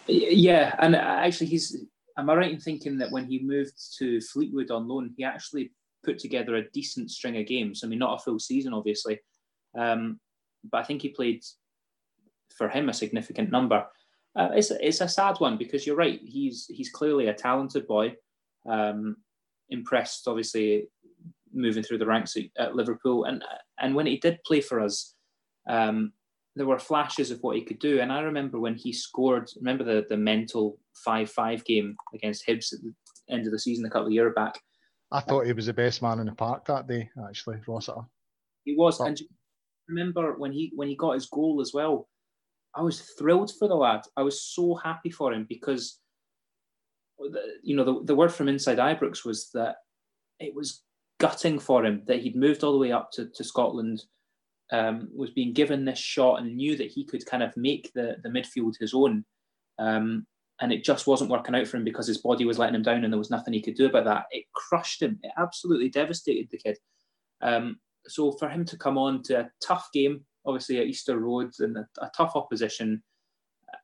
[0.06, 1.84] Yeah, and actually, he's.
[2.18, 5.72] Am I right in thinking that when he moved to Fleetwood on loan, he actually
[6.02, 7.82] put together a decent string of games.
[7.84, 9.20] I mean, not a full season, obviously,
[9.78, 10.18] um,
[10.70, 11.42] but I think he played
[12.56, 13.84] for him a significant number.
[14.34, 16.20] Uh, it's it's a sad one because you're right.
[16.22, 18.14] He's he's clearly a talented boy.
[18.68, 19.16] Um,
[19.70, 20.88] impressed, obviously,
[21.52, 23.24] moving through the ranks at, at Liverpool.
[23.24, 23.42] And
[23.80, 25.14] and when he did play for us,
[25.68, 26.12] um,
[26.54, 28.00] there were flashes of what he could do.
[28.00, 29.50] And I remember when he scored.
[29.56, 32.94] Remember the the mental five five game against Hibs at the
[33.30, 34.60] end of the season a couple of years back.
[35.12, 37.08] I thought he was the best man in the park that day.
[37.28, 38.02] Actually, Rossiter.
[38.64, 39.20] He was, and
[39.88, 42.08] remember when he when he got his goal as well.
[42.74, 44.02] I was thrilled for the lad.
[44.18, 45.98] I was so happy for him because,
[47.62, 49.76] you know, the, the word from inside Ibrox was that
[50.38, 50.82] it was
[51.18, 54.02] gutting for him that he'd moved all the way up to, to Scotland,
[54.72, 58.16] um, was being given this shot and knew that he could kind of make the,
[58.22, 59.24] the midfield his own.
[59.78, 60.26] Um,
[60.60, 63.04] and it just wasn't working out for him because his body was letting him down
[63.04, 64.24] and there was nothing he could do about that.
[64.30, 65.18] It crushed him.
[65.22, 66.78] It absolutely devastated the kid.
[67.42, 71.52] Um, so for him to come on to a tough game, obviously at Easter Road
[71.58, 73.02] and a, a tough opposition,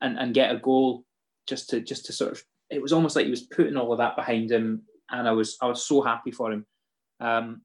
[0.01, 1.05] and, and get a goal
[1.47, 2.43] just to just to sort of
[2.73, 5.57] it was almost like he was putting all of that behind him, and I was
[5.61, 6.66] I was so happy for him.
[7.20, 7.62] Um,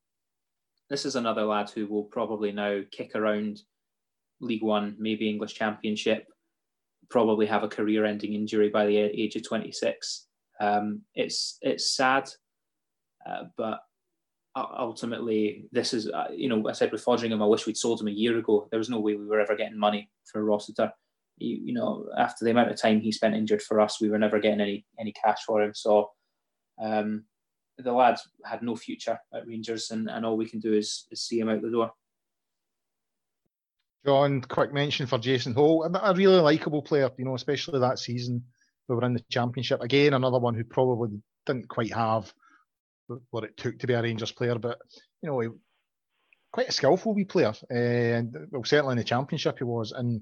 [0.89, 3.61] this is another lad who will probably now kick around
[4.41, 6.27] League One, maybe English Championship,
[7.09, 10.27] probably have a career-ending injury by the age of 26.
[10.59, 12.29] Um, it's it's sad,
[13.27, 13.79] uh, but
[14.55, 18.07] ultimately, this is uh, you know I said with Foderingham, I wish we'd sold him
[18.07, 18.67] a year ago.
[18.71, 20.91] There was no way we were ever getting money for Rossiter.
[21.37, 24.17] You, you know, after the amount of time he spent injured for us, we were
[24.17, 25.73] never getting any any cash for him.
[25.73, 26.09] So
[26.81, 27.25] um,
[27.77, 31.21] the lads had no future at Rangers, and, and all we can do is, is
[31.21, 31.91] see him out the door.
[34.05, 38.43] John, quick mention for Jason Holt, a really likable player, you know, especially that season
[38.87, 39.81] we were in the championship.
[39.81, 41.09] Again, another one who probably
[41.45, 42.31] didn't quite have
[43.31, 44.79] what it took to be a Rangers player, but
[45.21, 45.55] you know,
[46.51, 50.21] quite a skillful wee player, and well, certainly in the championship he was, and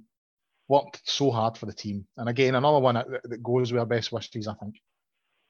[0.68, 2.06] worked so hard for the team.
[2.18, 4.76] And again, another one that, that goes with our best wishes, I think.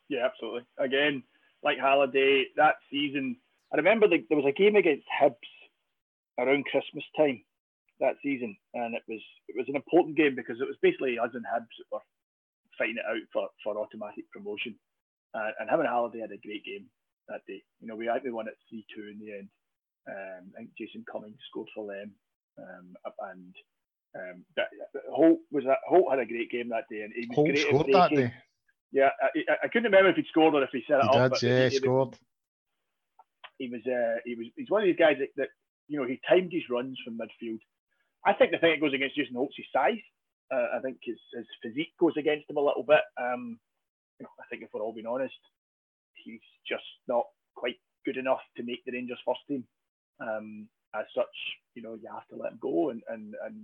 [0.10, 0.64] Yeah, absolutely.
[0.78, 1.24] Again,
[1.64, 3.38] like Halliday, that season,
[3.74, 5.36] I remember the, there was a game against Hibs
[6.40, 7.42] around Christmas time
[8.00, 11.32] that season, and it was it was an important game because it was basically us
[11.34, 12.04] and Hibs that were
[12.78, 14.76] fighting it out for, for automatic promotion.
[15.34, 16.86] Uh, and and Halliday had a great game
[17.28, 17.64] that day.
[17.80, 19.50] You know, we actually won at three two in the end.
[20.08, 22.12] Um, I think Jason Cummings scored for them,
[22.60, 22.96] um,
[23.32, 23.56] and
[24.16, 24.68] um, that,
[25.12, 27.68] Holt was that Holt had a great game that day, and he was Holt great
[27.68, 28.34] scored that day.
[28.92, 29.28] Yeah, I,
[29.64, 31.34] I, couldn't remember if he'd scored or if he set it he up.
[31.34, 32.16] Did, yeah, he, scored.
[33.58, 35.50] He was, uh, he was, he's one of these guys that, that,
[35.90, 37.60] you know, he timed his runs from midfield.
[38.26, 40.00] I think the thing that goes against Jason Holt's his size.
[40.54, 43.02] Uh, I think his, his physique goes against him a little bit.
[43.20, 43.60] Um,
[44.22, 45.36] I think if we're all being honest,
[46.14, 49.66] he's just not quite good enough to make the Rangers first team.
[50.22, 51.36] Um, as such,
[51.74, 53.56] you know, you have to let him go and, and, and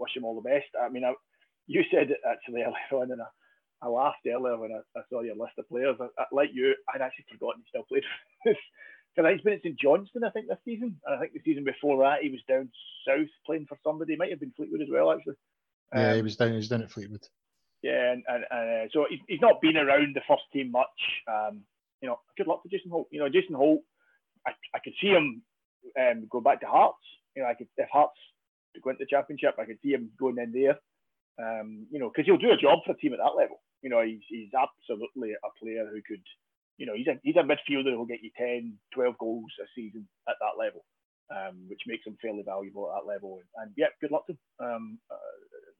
[0.00, 0.66] wish him all the best.
[0.80, 1.12] I mean, I,
[1.66, 3.30] you said it actually earlier on, and I,
[3.82, 5.96] I laughed earlier when I, I, saw your list of players.
[6.00, 8.04] I, like you, I'd actually forgotten he still played
[8.42, 8.52] for
[9.14, 11.00] Because he's been at St Johnstone, I think, this season.
[11.06, 12.70] And I think the season before that, he was down
[13.06, 14.12] south playing for somebody.
[14.12, 15.36] He might have been Fleetwood as well, actually.
[15.94, 16.50] Yeah, um, he was down.
[16.50, 17.26] He was down at Fleetwood.
[17.82, 21.00] Yeah, and, and, and uh, so he's, he's not been around the first team much.
[21.26, 21.62] Um,
[22.02, 23.08] you know, good luck to Jason Holt.
[23.10, 23.80] You know, Jason Holt,
[24.46, 25.42] I, I could see him
[25.98, 27.00] um, go back to Hearts.
[27.34, 28.18] You know, I could if Hearts
[28.78, 30.78] go into the championship, I could see him going in there.
[31.40, 33.60] Um, you know, because he'll do a job for a team at that level.
[33.82, 36.22] You know, he's, he's absolutely a player who could,
[36.76, 40.06] you know, he's a, he's a midfielder who'll get you 10, 12 goals a season
[40.28, 40.84] at that level,
[41.34, 43.40] um, which makes him fairly valuable at that level.
[43.40, 44.38] And, and yeah, good luck to him.
[44.60, 45.16] Um, uh,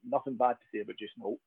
[0.09, 1.41] nothing bad to say about Jason Holt.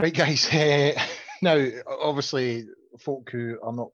[0.00, 0.48] Right, guys.
[0.52, 0.92] Uh,
[1.42, 2.64] now, obviously,
[2.98, 3.90] folk who are not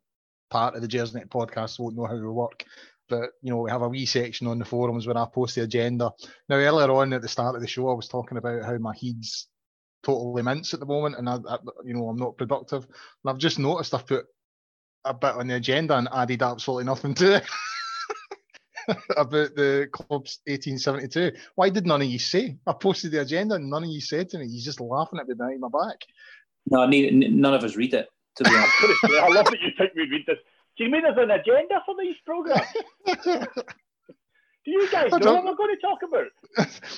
[0.50, 2.64] part of the Gersnet podcast won't know how we work,
[3.08, 5.62] but you know, we have a wee section on the forums where I post the
[5.62, 6.10] agenda.
[6.48, 8.94] Now, earlier on at the start of the show, I was talking about how my
[9.00, 9.48] head's
[10.02, 12.84] totally mince at the moment, and I, I, you know, I'm not productive.
[12.84, 14.26] And I've just noticed I've put
[15.04, 17.44] a bit on the agenda and added absolutely nothing to it.
[19.16, 21.32] about the club's 1872.
[21.54, 22.56] Why did none of you say?
[22.66, 24.48] I posted the agenda and none of you said to me.
[24.48, 26.02] He's just laughing at me behind my back.
[26.68, 28.08] No, none of us read it.
[28.36, 28.72] To be honest,
[29.04, 30.38] I love that you think we read this.
[30.76, 32.66] Do you mean there's an agenda for these programs?
[34.66, 36.26] Do you guys know what we're going to talk about?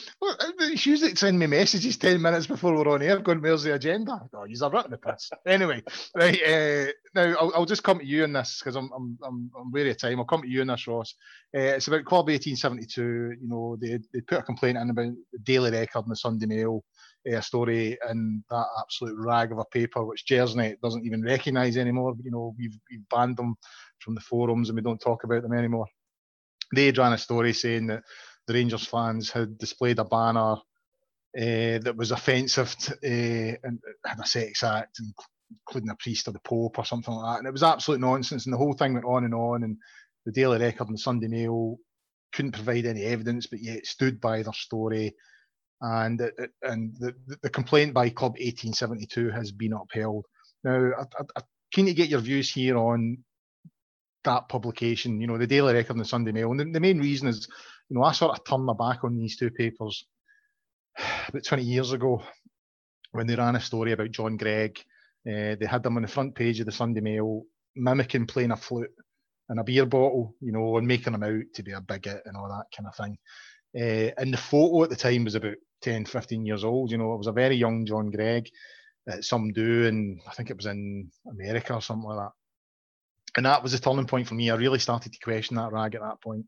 [0.23, 3.63] well, it's usually to send me messages 10 minutes before we're on air going, where's
[3.63, 4.19] the agenda?
[4.33, 5.29] Oh, you've written the piss.
[5.47, 5.83] anyway,
[6.17, 9.51] right, uh, now I'll, I'll, just come to you on this because I'm, I'm, I'm,
[9.61, 10.19] I'm wary of time.
[10.19, 11.15] I'll come to you on this, Ross.
[11.55, 13.03] Uh, it's about Club 1872.
[13.03, 16.47] You know, they, they put a complaint in about the Daily Record and the Sunday
[16.47, 16.83] Mail
[17.35, 22.15] uh, story in that absolute rag of a paper which Gersnet doesn't even recognise anymore.
[22.23, 23.57] You know, we've, we've banned them
[23.99, 25.87] from the forums and we don't talk about them anymore
[26.75, 28.03] they ran a story saying that
[28.47, 30.57] the Rangers fans had displayed a banner
[31.37, 35.01] uh, that was offensive uh, and had a sex act
[35.67, 37.39] including a priest or the Pope or something like that.
[37.39, 38.45] And it was absolute nonsense.
[38.45, 39.63] And the whole thing went on and on.
[39.63, 39.79] And
[40.27, 41.79] the Daily Record and the Sunday Mail
[42.35, 45.15] couldn't provide any evidence, but yet stood by their story.
[45.81, 46.21] And
[46.63, 50.27] and the, the complaint by Club 1872 has been upheld.
[50.65, 53.19] Now, I, I, get your views here on
[54.25, 56.51] that publication, you know, the Daily Record and the Sunday Mail.
[56.51, 57.49] And the, the main reason is,
[57.89, 60.05] you know, I sort of turned my back on these two papers
[61.29, 62.23] about 20 years ago
[63.13, 64.79] when they ran a story about John Greig.
[65.27, 67.45] Uh, they had them on the front page of the Sunday Mail,
[67.77, 68.91] mimicking playing a flute
[69.49, 72.37] and a beer bottle, you know, and making them out to be a bigot and
[72.37, 73.17] all that kind of thing.
[73.77, 76.91] Uh, and the photo at the time was about 10, 15 years old.
[76.91, 78.49] You know, it was a very young John Greig
[79.09, 82.33] at some do, and I think it was in America or something like that.
[83.37, 84.51] And that was a turning point for me.
[84.51, 86.47] I really started to question that rag at that point.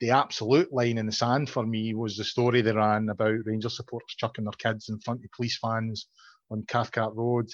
[0.00, 3.76] The absolute line in the sand for me was the story they ran about Rangers
[3.76, 6.08] supporters chucking their kids in front of police fans
[6.50, 7.48] on Cathcart Road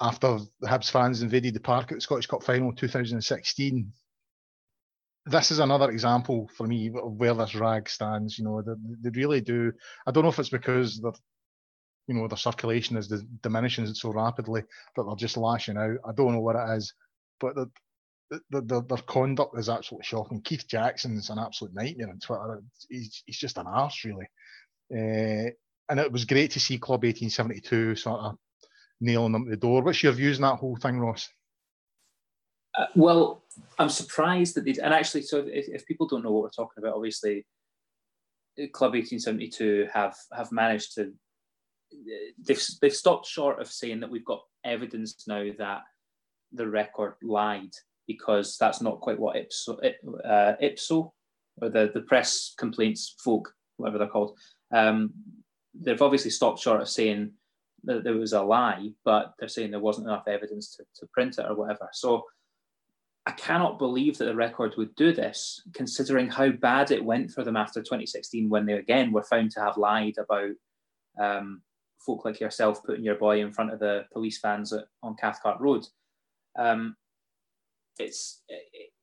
[0.00, 3.92] after the Hibs fans invaded the park at the Scottish Cup final 2016
[5.28, 8.38] this is another example for me of where this rag stands.
[8.38, 8.72] You know, they,
[9.02, 9.72] they really do.
[10.06, 11.12] I don't know if it's because they're,
[12.06, 13.12] you know, their circulation is
[13.42, 14.62] diminishing so rapidly
[14.96, 15.96] that they're just lashing out.
[16.06, 16.94] I don't know what it is,
[17.40, 17.70] but the,
[18.50, 20.40] the, the, their conduct is absolutely shocking.
[20.42, 22.62] Keith Jackson's an absolute nightmare on Twitter.
[22.88, 24.26] He's, he's just an arse, really.
[24.92, 25.50] Uh,
[25.90, 28.36] and it was great to see Club 1872 sort of
[29.00, 29.82] nailing them at the door.
[29.82, 31.28] What's your views on that whole thing, Ross?
[32.76, 33.42] Uh, well,
[33.78, 36.82] I'm surprised that they and actually, so if, if, people don't know what we're talking
[36.82, 37.46] about, obviously,
[38.72, 41.12] Club 1872 have have managed to
[42.46, 45.82] they've they've stopped short of saying that we've got evidence now that
[46.52, 47.70] the record lied
[48.06, 49.78] because that's not quite what Ipso
[50.24, 51.12] uh, Ipso
[51.62, 54.36] or the the press complaints folk whatever they're called
[54.74, 55.12] um,
[55.80, 57.32] they've obviously stopped short of saying
[57.84, 61.38] that there was a lie, but they're saying there wasn't enough evidence to, to print
[61.38, 61.88] it or whatever.
[61.92, 62.24] So
[63.28, 67.44] I cannot believe that the record would do this, considering how bad it went for
[67.44, 70.52] them after 2016 when they again were found to have lied about
[71.20, 71.60] um,
[71.98, 75.60] folk like yourself putting your boy in front of the police vans at, on Cathcart
[75.60, 75.86] Road.
[76.58, 76.96] Um,
[77.98, 78.44] it's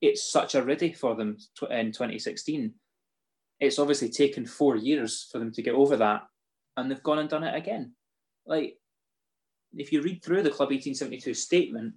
[0.01, 1.37] it's such a riddy for them
[1.69, 2.73] in 2016.
[3.59, 6.23] It's obviously taken four years for them to get over that,
[6.77, 7.93] and they've gone and done it again.
[8.47, 8.79] Like,
[9.75, 11.93] if you read through the Club 1872 statement,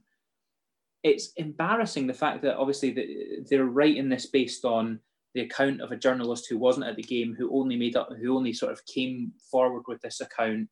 [1.02, 5.00] it's embarrassing the fact that obviously they're writing this based on
[5.34, 8.36] the account of a journalist who wasn't at the game, who only made up, who
[8.36, 10.68] only sort of came forward with this account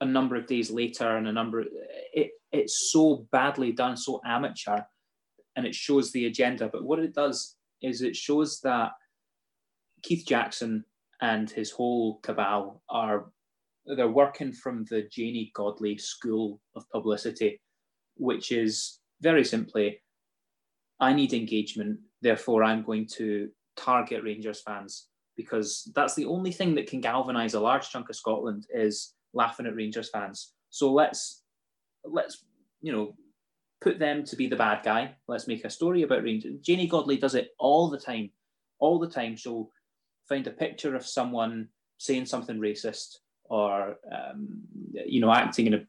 [0.00, 1.64] a number of days later, and a number.
[2.12, 4.80] It it's so badly done, so amateur,
[5.56, 6.68] and it shows the agenda.
[6.72, 8.92] But what it does is it shows that
[10.02, 10.84] Keith Jackson
[11.20, 13.26] and his whole cabal are
[13.84, 17.60] they're working from the Janey Godley school of publicity,
[18.16, 20.00] which is very simply,
[21.00, 26.74] I need engagement, therefore I'm going to target Rangers fans because that's the only thing
[26.74, 30.52] that can galvanise a large chunk of Scotland is laughing at Rangers fans.
[30.70, 31.42] So let's
[32.04, 32.44] let's
[32.80, 33.14] you know
[33.80, 35.14] put them to be the bad guy.
[35.28, 36.60] Let's make a story about Rangers.
[36.60, 38.30] Janey Godley does it all the time,
[38.78, 39.36] all the time.
[39.36, 39.70] She'll
[40.28, 41.68] find a picture of someone
[41.98, 44.62] saying something racist or um,
[45.06, 45.86] you know acting in a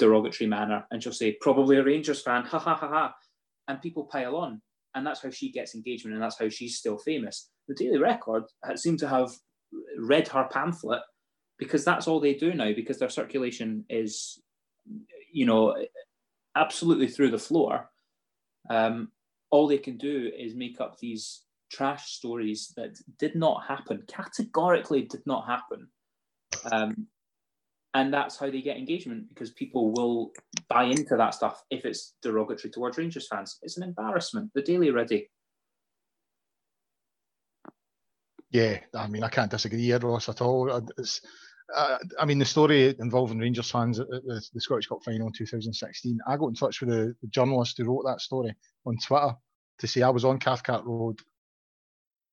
[0.00, 3.14] derogatory manner and she'll say, probably a Rangers fan, ha ha ha ha.
[3.68, 4.60] And people pile on.
[4.94, 7.50] And that's how she gets engagement and that's how she's still famous.
[7.68, 8.44] The Daily Record
[8.74, 9.30] seemed to have
[9.98, 11.02] read her pamphlet
[11.58, 14.42] because that's all they do now because their circulation is,
[15.32, 15.76] you know,
[16.56, 17.88] absolutely through the floor.
[18.68, 19.12] Um,
[19.50, 25.02] all they can do is make up these trash stories that did not happen, categorically
[25.02, 25.88] did not happen.
[26.72, 27.06] Um,
[27.94, 30.30] and that's how they get engagement because people will
[30.68, 33.58] buy into that stuff if it's derogatory towards Rangers fans.
[33.62, 34.50] It's an embarrassment.
[34.54, 35.28] The Daily Ready.
[38.52, 40.70] Yeah, I mean, I can't disagree here, Ross, at all.
[40.70, 45.32] Uh, I mean, the story involving Rangers fans at the, the, Scottish Cup final in
[45.32, 48.52] 2016, I got in touch with the, the, journalist who wrote that story
[48.84, 49.34] on Twitter
[49.78, 51.20] to say I was on Cathcart Road.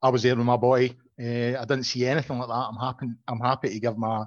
[0.02, 0.96] I was there with my boy.
[1.22, 2.54] Uh, I didn't see anything like that.
[2.54, 3.08] I'm happy.
[3.28, 4.26] I'm happy to give my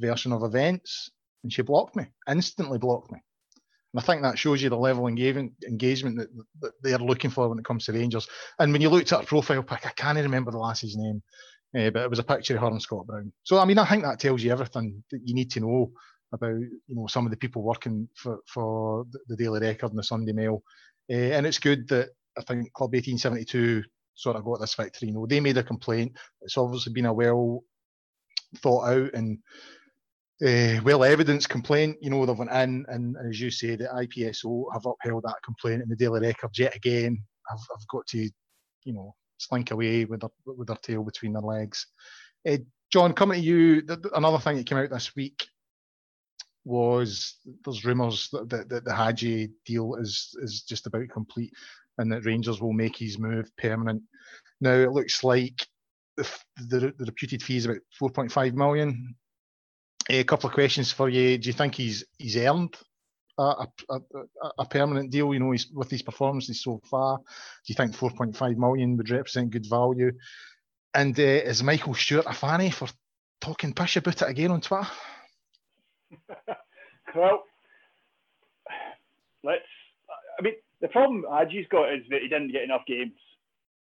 [0.00, 1.10] version of events,
[1.42, 3.18] and she blocked me, instantly blocked me.
[3.92, 6.28] And I think that shows you the level of engagement, that,
[6.60, 8.28] that they're looking for when it comes to Rangers.
[8.58, 11.22] And when you looked at her profile pic, I can't remember the lass's name,
[11.76, 13.32] uh, but it was a picture of her and Scott Brown.
[13.42, 15.92] So I mean, I think that tells you everything that you need to know
[16.32, 20.04] about you know some of the people working for for the Daily Record and the
[20.04, 20.62] Sunday Mail.
[21.10, 23.82] Uh, and it's good that I think Club 1872
[24.14, 25.08] sort of got this victory.
[25.08, 26.12] You know, they made a complaint.
[26.42, 27.64] It's obviously been a well
[28.58, 29.38] thought out and
[30.46, 31.96] uh, well evidenced complaint.
[32.00, 35.42] You know, they've went in, and, and, as you say, the IPSO have upheld that
[35.44, 38.30] complaint, and the Daily Record yet again have, have got to,
[38.84, 41.86] you know, slink away with their with their tail between their legs.
[42.48, 42.58] Uh,
[42.92, 43.82] John, coming to you,
[44.14, 45.46] another thing that came out this week
[46.64, 51.52] was there's rumours that, that, that, the Hagi deal is is just about complete,
[51.98, 54.02] and that Rangers will make his move permanent.
[54.60, 55.66] Now it looks like
[56.16, 59.14] the the, the reputed fee is about 4.5 million.
[60.12, 61.38] A couple of questions for you.
[61.38, 62.74] Do you think he's he's earned
[63.38, 64.00] a, a,
[64.58, 65.32] a, permanent deal?
[65.32, 67.24] You know, he's, with his performances so far, do
[67.66, 70.10] you think 4.5 million would represent good value?
[70.94, 72.88] And uh, is Michael Stewart a fanny for
[73.40, 74.88] talking pish about it again on Twitter?
[77.14, 77.44] well,
[79.44, 79.62] let's.
[80.40, 83.12] I mean, the problem Hagi's got is that he didn't get enough games.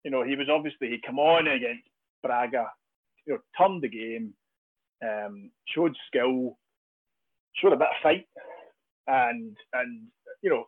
[0.04, 1.88] You know, he was obviously he come on against
[2.24, 2.72] Braga,
[3.28, 4.34] you know, turned the game,
[5.06, 6.58] um, showed skill,
[7.56, 8.28] showed a bit of fight,
[9.08, 10.08] and and
[10.42, 10.66] you know,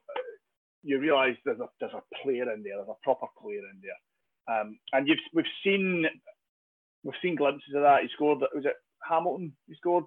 [0.84, 4.60] you realise there's a there's a player in there, there's a proper player in there,
[4.60, 6.06] um, and you've we've seen
[7.04, 8.02] we've seen glimpses of that.
[8.04, 8.40] He scored.
[8.54, 8.76] Was it
[9.08, 9.54] Hamilton?
[9.68, 10.06] He scored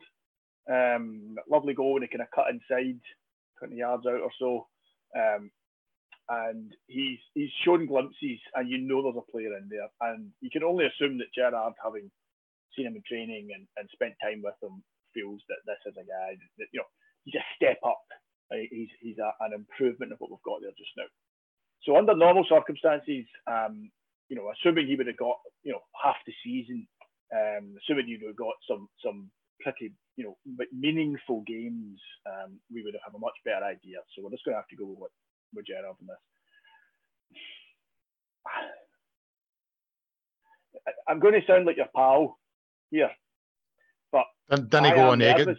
[0.70, 3.01] um, lovely goal and he kind of cut inside,
[3.59, 4.66] 20 yards out or so.
[5.16, 5.51] Um,
[6.28, 9.89] and he's he's shown glimpses, and you know there's a player in there.
[10.01, 12.09] And you can only assume that Gerrard, having
[12.77, 14.83] seen him in training and, and spent time with him,
[15.14, 16.91] feels that this is a guy that, you know,
[17.25, 18.03] he's a step up.
[18.51, 21.07] He's, he's a, an improvement of what we've got there just now.
[21.87, 23.91] So under normal circumstances, um,
[24.29, 26.87] you know, assuming he would have got, you know, half the season,
[27.33, 30.37] um, assuming you would have got some some pretty, you know,
[30.73, 33.99] meaningful games, um, we would have a much better idea.
[34.14, 35.11] So we're just going to have to go with what
[35.55, 36.16] with Gerrard on this.
[41.09, 42.39] I'm going to sound like your pal
[42.91, 43.11] here,
[44.12, 45.57] but don't, don't go on negative.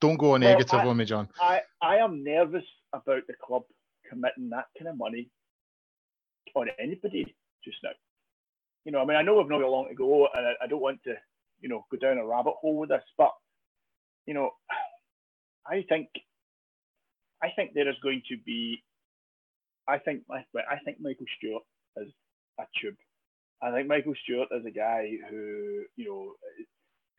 [0.00, 1.28] Don't go on negative I, on me, John.
[1.40, 3.62] I, I am nervous about the club
[4.08, 5.28] committing that kind of money
[6.54, 7.90] on anybody just now.
[8.84, 10.66] You know, I mean, I know we've not got long to go, and I, I
[10.66, 11.14] don't want to
[11.60, 13.02] you know, go down a rabbit hole with this.
[13.16, 13.32] But,
[14.26, 14.50] you know,
[15.66, 16.08] I think,
[17.42, 18.82] I think there is going to be,
[19.88, 21.62] I think, I think Michael Stewart
[21.98, 22.08] is
[22.58, 22.96] a tube.
[23.62, 26.34] I think Michael Stewart is a guy who, you know,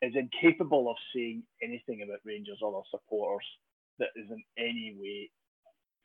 [0.02, 3.46] is incapable of saying anything about Rangers or their supporters
[3.98, 5.30] that is in any way,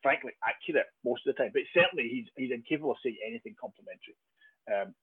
[0.03, 1.51] frankly, accurate most of the time.
[1.53, 4.17] But certainly, he's he's incapable of saying anything complimentary.
[4.69, 4.95] Um,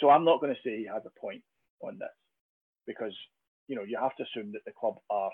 [0.00, 1.42] so I'm not going to say he has a point
[1.82, 2.14] on this
[2.86, 3.14] because
[3.68, 5.30] you know you have to assume that the club are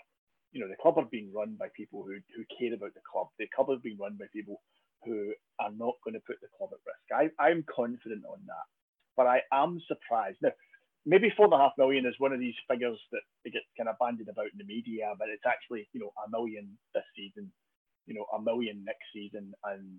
[0.53, 3.29] you know the club are being run by people who, who care about the club.
[3.39, 4.63] The club is being run by people
[5.05, 7.07] who are not going to put the club at risk.
[7.11, 8.67] I, I'm confident on that,
[9.17, 10.53] but I am surprised now.
[11.05, 13.99] Maybe four and a half million is one of these figures that get kind of
[13.99, 17.51] bandied about in the media, but it's actually you know a million this season,
[18.07, 19.99] you know a million next season, and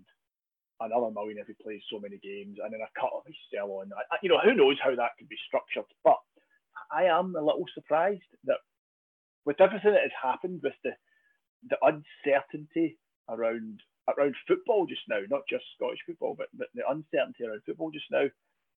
[0.80, 3.84] another million if he plays so many games, and then a cut of his sell
[3.84, 3.92] on.
[3.92, 5.84] I, you know, who knows how that could be structured?
[6.02, 6.16] But
[6.90, 8.64] I am a little surprised that
[9.44, 10.96] with everything that has happened, with the
[11.68, 12.98] the uncertainty
[13.28, 17.90] around around football just now, not just Scottish football, but, but the uncertainty around football
[17.90, 18.26] just now,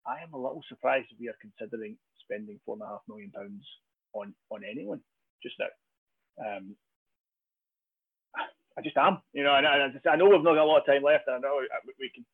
[0.06, 3.66] I am a little surprised we are considering spending four and a half million pounds
[4.14, 5.00] on on anyone
[5.42, 5.72] just now.
[6.38, 6.76] Um,
[8.78, 10.86] I just am, you know, and I, I, know we've not got a lot of
[10.86, 11.60] time left, and I know
[11.98, 12.26] we can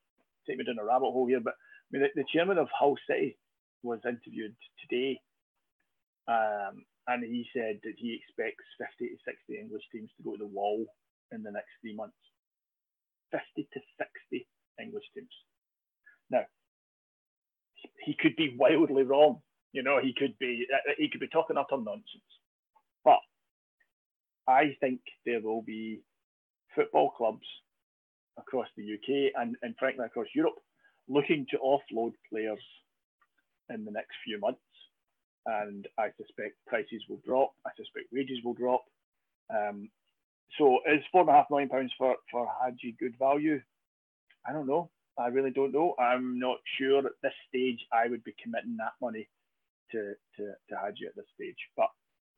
[0.46, 2.96] take me down a rabbit hole here, but I mean, the, the chairman of Hull
[3.08, 3.38] City
[3.84, 5.20] was interviewed today,
[6.26, 8.64] um, and he said that he expects
[8.98, 10.84] 50 to 60 English teams to go to the wall
[11.30, 12.18] in the next three months.
[13.32, 14.46] 50 to 60
[14.80, 15.28] English teams.
[16.30, 16.44] Now,
[18.04, 19.40] he could be wildly wrong.
[19.72, 20.66] You know, he could be
[20.98, 22.32] he could be talking utter nonsense.
[23.04, 23.20] But
[24.46, 26.02] I think there will be
[26.74, 27.46] football clubs
[28.38, 30.54] across the UK and, and frankly across Europe
[31.08, 32.62] looking to offload players
[33.70, 34.60] in the next few months.
[35.46, 37.52] And I suspect prices will drop.
[37.66, 38.84] I suspect wages will drop.
[39.50, 39.90] Um,
[40.58, 43.60] so is four and a half million pounds for, for Hagi good value?
[44.46, 44.90] I don't know.
[45.18, 45.94] I really don't know.
[45.98, 49.28] I'm not sure at this stage I would be committing that money
[49.92, 51.58] to to, to Hagi at this stage.
[51.76, 51.88] But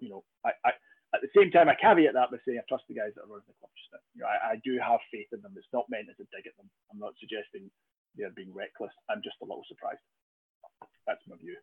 [0.01, 0.71] you know, I, I
[1.15, 3.31] at the same time, I caveat that by saying I trust the guys that are
[3.31, 4.03] running the club just now.
[4.15, 5.55] You know, I, I, do have faith in them.
[5.55, 6.67] It's not meant as a dig at them.
[6.91, 7.71] I'm not suggesting
[8.19, 8.91] they're being reckless.
[9.09, 10.03] I'm just a little surprised.
[11.07, 11.55] That's my view.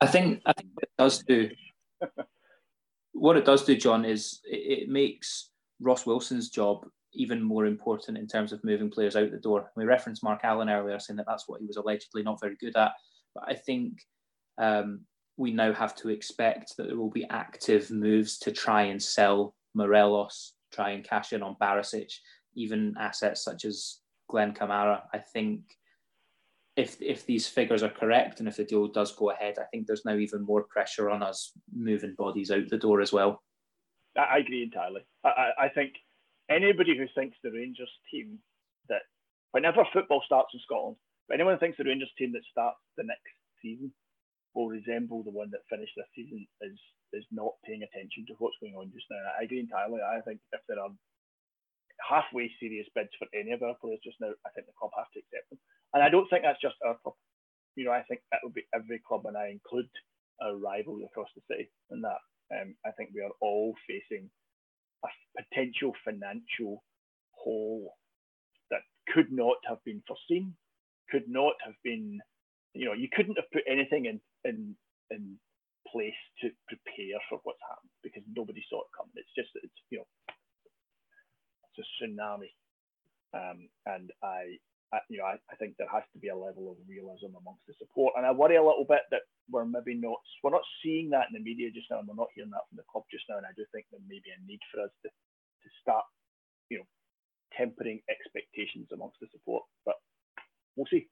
[0.00, 1.50] I think I think it does do
[3.12, 5.50] what it does do, John, is it, it, makes
[5.80, 9.70] Ross Wilson's job even more important in terms of moving players out the door.
[9.76, 12.76] We referenced Mark Allen earlier, saying that that's what he was allegedly not very good
[12.76, 12.92] at.
[13.34, 14.00] But I think
[14.58, 15.00] um,
[15.36, 19.54] we now have to expect that there will be active moves to try and sell
[19.74, 22.12] Morelos, try and cash in on Barisic,
[22.54, 23.98] even assets such as
[24.28, 25.02] Glenn Kamara.
[25.12, 25.60] I think
[26.76, 29.86] if if these figures are correct and if the deal does go ahead, I think
[29.86, 33.42] there's now even more pressure on us moving bodies out the door as well.
[34.16, 35.02] I agree entirely.
[35.24, 35.92] I, I think
[36.50, 38.38] anybody who thinks the Rangers team
[38.88, 39.02] that
[39.52, 40.96] whenever football starts in Scotland,
[41.32, 43.92] anyone who thinks the Rangers team that starts the next season
[44.54, 46.78] will resemble the one that finished this season is
[47.12, 49.20] is not paying attention to what's going on just now.
[49.38, 50.00] I agree entirely.
[50.02, 50.90] I think if there are
[52.02, 55.10] halfway serious bids for any of our players just now, I think the club have
[55.14, 55.60] to accept them.
[55.94, 57.14] And I don't think that's just our club.
[57.76, 59.88] You know, I think that would be every club, and I include
[60.42, 62.20] our rivals across the city in that.
[62.52, 64.30] Um, I think we are all facing
[65.04, 65.08] a
[65.42, 66.82] potential financial
[67.32, 67.94] hole
[68.70, 68.80] that
[69.12, 70.54] could not have been foreseen,
[71.10, 72.20] could not have been,
[72.74, 74.76] you know, you couldn't have put anything in in
[75.10, 75.38] in
[75.90, 79.12] place to prepare for what's happened because nobody saw it coming.
[79.16, 80.06] It's just it's you know
[81.76, 82.52] it's a tsunami,
[83.34, 84.56] um, and I,
[84.96, 87.68] I you know I, I, think there has to be a level of realism amongst
[87.68, 91.10] the support, and I worry a little bit that we're maybe not we're not seeing
[91.10, 93.28] that in the media just now, and we're not hearing that from the club just
[93.28, 96.04] now, and I do think there may be a need for us to to start
[96.70, 96.88] you know
[97.52, 99.96] tempering expectations amongst the support, but
[100.74, 101.06] we'll see.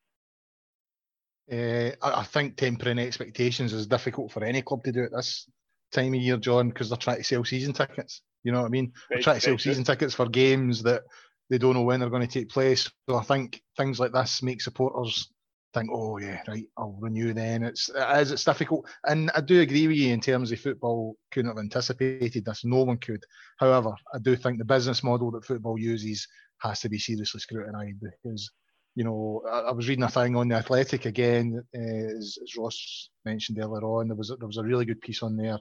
[1.51, 5.47] Uh, I, I, think tempering expectations is difficult for any club to do at this
[5.93, 8.23] time of year, John, because they're trying to sell season tickets.
[8.45, 8.93] You know what I mean?
[9.11, 11.03] They're trying to sell season tickets for games that
[11.51, 12.91] they don't know when they're going to take place.
[13.09, 15.29] So I think things like this make supporters
[15.75, 17.65] think, oh yeah, right, I'll renew then.
[17.65, 21.51] It's as it's difficult, and I do agree with you in terms of football couldn't
[21.51, 22.65] have anticipated this.
[22.65, 23.25] No one could.
[23.59, 26.27] However, I do think the business model that football uses
[26.61, 28.51] has to be seriously scrutinised because
[28.95, 33.11] you know, I, was reading a thing on the Athletic again, uh, as, as, Ross
[33.25, 34.09] mentioned earlier on.
[34.09, 35.59] There was a, there was a really good piece on there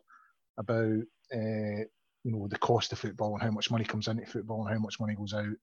[0.60, 1.02] about
[1.34, 1.84] uh,
[2.24, 4.80] you know the cost of football and how much money comes into football and how
[4.80, 5.56] much money goes out,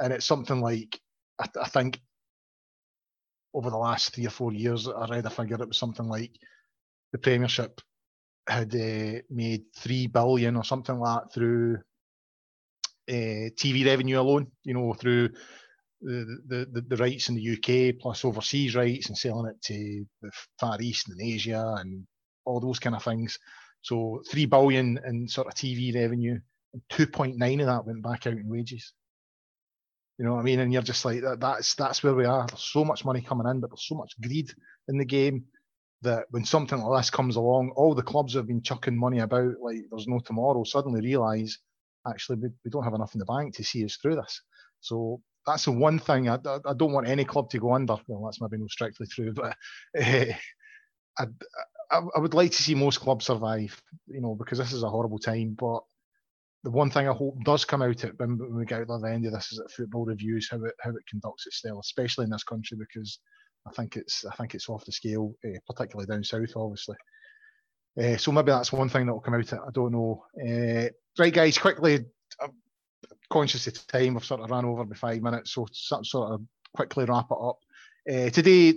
[0.00, 1.00] and it's something like
[1.40, 2.00] I, I think
[3.54, 6.32] over the last three or four years, I read a figure it was something like
[7.12, 7.80] the Premiership
[8.48, 11.78] had uh, made three billion or something like that through
[13.08, 14.48] uh, TV revenue alone.
[14.64, 15.30] You know, through
[16.04, 20.30] the, the, the rights in the UK plus overseas rights and selling it to the
[20.60, 22.06] Far East and Asia and
[22.44, 23.38] all those kind of things.
[23.84, 26.40] So three billion in sort of TV revenue,
[26.90, 28.94] 2.9 of that went back out in wages.
[30.18, 30.60] You know what I mean?
[30.60, 32.46] And you're just like that, that's that's where we are.
[32.46, 34.50] There's so much money coming in, but there's so much greed
[34.88, 35.44] in the game
[36.00, 39.60] that when something like this comes along, all the clubs have been chucking money about
[39.60, 41.58] like there's no tomorrow, suddenly realise
[42.08, 44.40] actually we, we don't have enough in the bank to see us through this.
[44.80, 47.96] So that's the one thing I, I, don't want any club to go under.
[48.06, 49.56] Well, that's maybe not strictly true, but
[49.98, 50.24] uh,
[51.18, 51.26] I,
[51.90, 55.18] I, would like to see most clubs survive, you know, because this is a horrible
[55.18, 55.56] time.
[55.58, 55.80] But
[56.62, 59.26] the one thing I hope does come out it when, we get out the end
[59.26, 62.44] of this is that football reviews how it how it conducts itself, especially in this
[62.44, 63.18] country, because
[63.66, 66.96] I think it's I think it's off the scale, uh, particularly down south, obviously.
[68.00, 69.52] Uh, so maybe that's one thing that will come out.
[69.52, 70.24] I don't know.
[70.36, 72.06] Uh, right, guys, quickly
[73.30, 76.40] conscious of time, we've sort of ran over by five minutes, so sort of
[76.74, 77.58] quickly wrap it up.
[78.08, 78.72] Uh, today,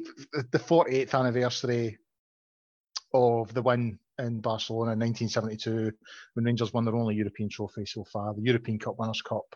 [0.51, 1.97] the 48th anniversary
[3.13, 5.91] of the win in Barcelona in 1972,
[6.33, 9.55] when Rangers won their only European trophy so far, the European Cup Winners' Cup.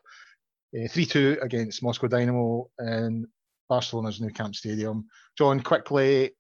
[0.73, 3.27] Uh, 3 2 against Moscow Dynamo in
[3.67, 5.07] Barcelona's Nou Camp Stadium.
[5.37, 6.31] John, quickly,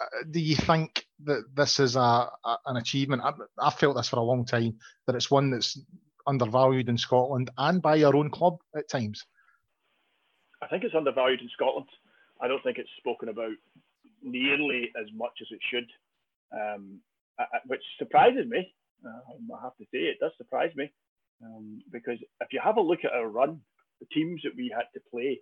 [0.00, 3.22] uh, do you think that this is a, a an achievement?
[3.22, 4.76] I, I've felt this for a long time,
[5.06, 5.78] that it's one that's
[6.26, 9.24] undervalued in Scotland and by our own club at times?
[10.62, 11.88] I think it's undervalued in Scotland.
[12.40, 13.56] I don't think it's spoken about
[14.22, 15.90] nearly as much as it should,
[16.52, 17.00] um,
[17.66, 18.74] which surprises me.
[19.04, 20.90] Uh, I have to say, it does surprise me
[21.44, 23.60] um, because if you have a look at our run,
[24.00, 25.40] the teams that we had to play,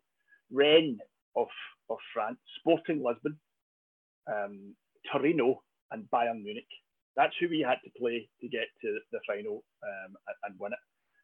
[0.51, 0.99] Rennes
[1.37, 1.49] of,
[1.91, 3.39] of France, Sporting Lisbon,
[4.27, 4.75] um,
[5.11, 6.69] Torino, and Bayern Munich.
[7.17, 10.15] That's who we had to play to get to the final um,
[10.45, 10.79] and win it.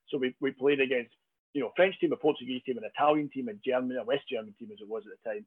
[0.09, 1.15] So we, we played against
[1.53, 4.55] you know French team, a Portuguese team, an Italian team, a German, a West German
[4.59, 5.47] team as it was at the time,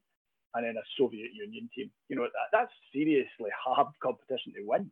[0.54, 1.90] and then a Soviet Union team.
[2.08, 4.90] You know that, that's seriously hard competition to win.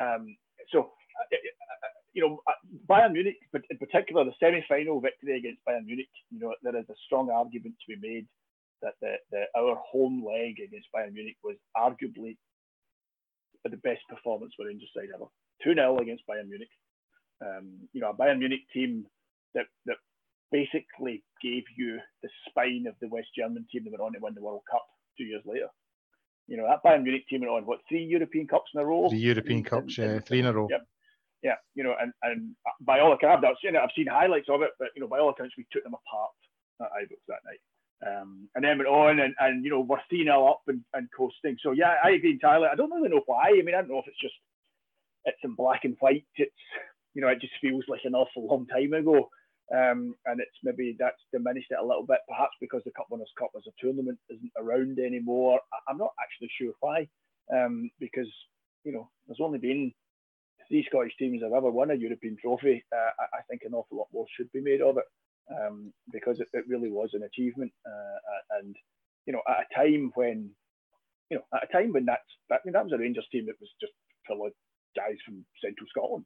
[0.00, 0.36] Um,
[0.72, 2.40] so uh, uh, uh, you know
[2.88, 6.10] Bayern Munich, but in particular the semi-final victory against Bayern Munich.
[6.30, 8.26] You know there is a strong argument to be made
[8.82, 12.36] that the, the our home leg against Bayern Munich was arguably
[13.64, 15.26] the best performance for Rangers side ever.
[15.64, 16.72] 2 0 against Bayern Munich.
[17.44, 19.06] Um, you know, a Bayern Munich team
[19.54, 19.96] that, that
[20.52, 24.34] basically gave you the spine of the West German team that went on to win
[24.34, 24.84] the World Cup
[25.16, 25.68] two years later.
[26.48, 29.08] You know that Bayern Munich team went on what three European Cups in a row.
[29.08, 30.66] The European Cups, yeah, three in a row.
[30.70, 30.86] Yep.
[31.42, 34.60] Yeah, you know, and, and by all accounts, I've seen it, I've seen highlights of
[34.60, 36.30] it, but you know, by all accounts, we took them apart
[36.82, 37.60] at Ibrox that night.
[38.06, 41.08] Um, and then went on and, and you know we're 3 0 up and, and
[41.16, 41.56] coasting.
[41.62, 42.68] So yeah, I agree entirely.
[42.70, 43.48] I don't really know why.
[43.48, 44.34] I mean, I don't know if it's just
[45.26, 46.24] it's in black and white.
[46.36, 46.52] It's
[47.14, 49.28] you know it just feels like an awful long time ago,
[49.74, 53.32] um, and it's maybe that's diminished it a little bit, perhaps because the Cup Winners'
[53.38, 55.60] Cup as a tournament isn't around anymore.
[55.72, 57.08] I, am not actually sure why,
[57.54, 58.28] um, because
[58.84, 59.92] you know there's only been
[60.68, 62.84] three Scottish teams that have ever won a European trophy.
[62.92, 65.04] Uh, I, think an awful lot more should be made of it
[65.54, 67.72] um, because it, it, really was an achievement.
[67.86, 68.76] Uh, and
[69.26, 70.50] you know, at a time when,
[71.30, 73.46] you know, at a time when that's that, I mean, that was a Rangers team
[73.46, 73.92] that was just
[74.26, 74.52] full of
[74.96, 76.24] guys from Central Scotland.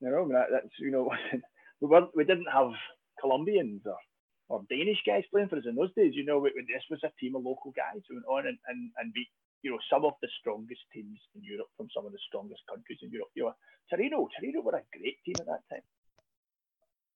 [0.00, 1.10] You know, I mean, that, that's you know,
[1.84, 2.72] we weren't we didn't have
[3.20, 4.00] Colombians or
[4.48, 6.16] or Danish guys playing for us in those days.
[6.16, 9.12] You know, this was a team of local guys who went on and, and, and
[9.12, 9.28] beat,
[9.64, 13.00] you know, some of the strongest teams in Europe from some of the strongest countries
[13.00, 13.32] in Europe.
[13.34, 13.56] You know,
[13.88, 15.84] Torino, Torino were a great team at that time.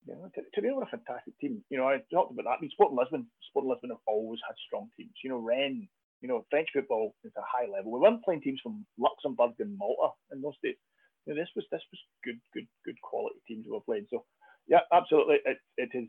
[0.08, 1.60] You know, Torino were a fantastic team.
[1.68, 2.56] You know, I talked about that.
[2.56, 5.12] I mean, Sporting Lisbon, Sporting Lisbon have always had strong teams.
[5.24, 5.88] You know, Rennes,
[6.20, 7.92] you know, French football is a high level.
[7.92, 10.80] We weren't playing teams from Luxembourg and Malta in those days.
[11.28, 14.08] You know, this was this was good, good, good quality teams we were playing.
[14.08, 14.24] So,
[14.68, 16.08] yeah, absolutely, it, it is.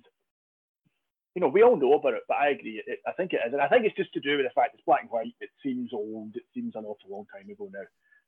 [1.36, 2.84] You know, we all know about it, but I agree.
[2.86, 4.74] It, I think it is, and I think it's just to do with the fact
[4.74, 5.34] it's black and white.
[5.40, 6.36] It seems old.
[6.36, 7.88] It seems an awful long time ago now.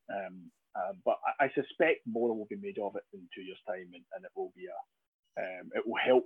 [0.10, 3.60] Um, uh, but I, I, suspect more will be made of it in two years'
[3.68, 4.80] time, and, and it will be a
[5.40, 6.26] um, it will help,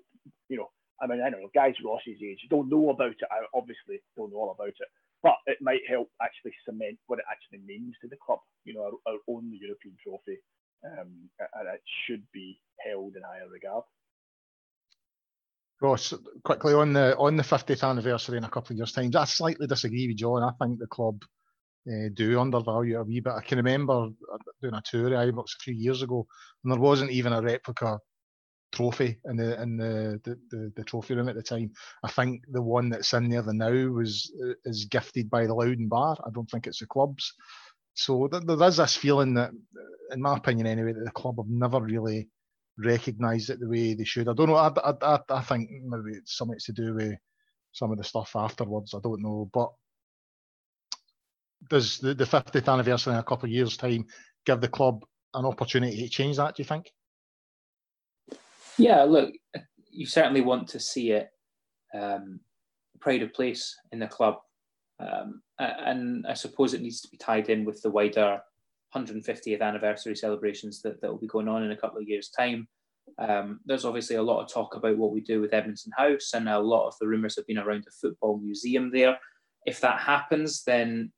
[0.49, 0.69] you know.
[1.02, 3.30] I mean, I don't know, guys Ross's age don't know about it.
[3.30, 4.90] I obviously don't know all about it,
[5.22, 8.40] but it might help actually cement what it actually means to the club.
[8.64, 10.40] You know, our, our own European trophy,
[10.86, 13.84] um, and it should be held in higher regard.
[15.82, 16.14] Ross,
[16.44, 19.68] quickly on the on the 50th anniversary in a couple of years' time, I slightly
[19.68, 20.44] disagree with John.
[20.44, 21.22] I think the club
[21.88, 23.34] uh, do undervalue it a wee bit.
[23.34, 24.10] I can remember
[24.62, 26.26] doing a tour of Ibrox a few years ago,
[26.64, 27.99] and there wasn't even a replica
[28.74, 31.72] trophy in the in the, the, the, the, trophy room at the time.
[32.03, 35.53] I think the one that's in there the now was uh, is gifted by the
[35.53, 36.18] Louden Bar.
[36.26, 37.34] I don't think it's the club's.
[37.96, 39.52] So there is this feeling that,
[40.12, 42.28] in my opinion anyway, that the club have never really
[42.78, 44.28] recognised it the way they should.
[44.28, 44.56] I don't know.
[44.56, 47.14] I, I, I think maybe it's something to do with
[47.72, 48.94] some of the stuff afterwards.
[48.94, 49.72] I don't know, but
[51.70, 54.06] does the, the 50th anniversary in a couple of years' time
[54.46, 55.04] give the club
[55.34, 56.56] an opportunity to change that?
[56.56, 56.92] Do you think?
[58.78, 59.34] Yeah, look,
[59.90, 61.30] you certainly want to see it
[61.94, 62.42] um,
[63.00, 64.36] pride of place in the club.
[65.00, 68.40] Um, and I suppose it needs to be tied in with the wider
[68.96, 72.68] 150th anniversary celebrations that, that will be going on in a couple of years' time.
[73.20, 76.50] Um, there's obviously a lot of talk about what we do with Edmiston House, and
[76.50, 79.18] a lot of the rumours have been around the football museum there.
[79.66, 81.12] If that happens, then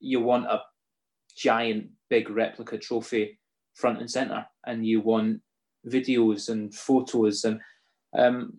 [0.00, 0.60] you want a
[1.36, 3.38] giant, big replica trophy
[3.74, 5.40] front and centre, and you want
[5.86, 7.44] videos and photos.
[7.44, 7.60] And
[8.16, 8.52] um,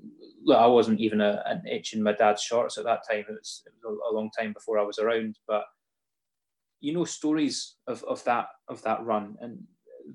[0.44, 3.26] look, I wasn't even a, an itch in my dad's shorts at that time.
[3.30, 5.64] It was, it was a long time before I was around, but
[6.80, 9.58] you know stories of, of that of that run and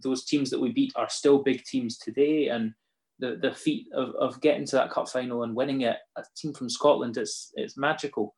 [0.03, 2.49] those teams that we beat are still big teams today.
[2.49, 2.75] And
[3.19, 6.53] the, the feat of, of getting to that cup final and winning it a team
[6.53, 8.35] from Scotland it's it's magical.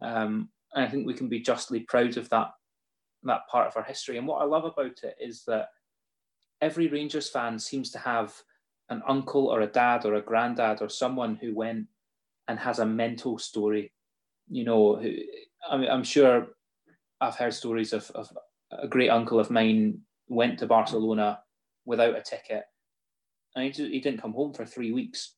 [0.00, 2.48] Um, and I think we can be justly proud of that
[3.24, 4.18] that part of our history.
[4.18, 5.68] And what I love about it is that
[6.60, 8.34] every Rangers fan seems to have
[8.90, 11.86] an uncle or a dad or a granddad or someone who went
[12.48, 13.92] and has a mental story.
[14.48, 15.12] You know, who,
[15.70, 16.48] I mean, I'm sure
[17.20, 18.30] I've heard stories of, of
[18.70, 21.40] a great uncle of mine went to Barcelona
[21.84, 22.64] without a ticket.
[23.56, 25.34] And he, he didn't come home for three weeks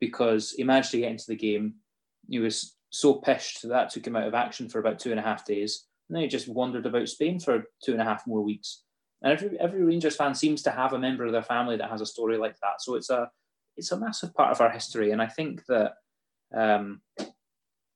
[0.00, 1.74] because he managed to get into the game.
[2.28, 5.18] He was so pissed that, that took him out of action for about two and
[5.18, 5.86] a half days.
[6.08, 8.83] And then he just wandered about Spain for two and a half more weeks.
[9.24, 12.02] And every every Rangers fan seems to have a member of their family that has
[12.02, 12.82] a story like that.
[12.82, 13.30] So it's a
[13.74, 15.94] it's a massive part of our history, and I think that
[16.54, 17.00] um,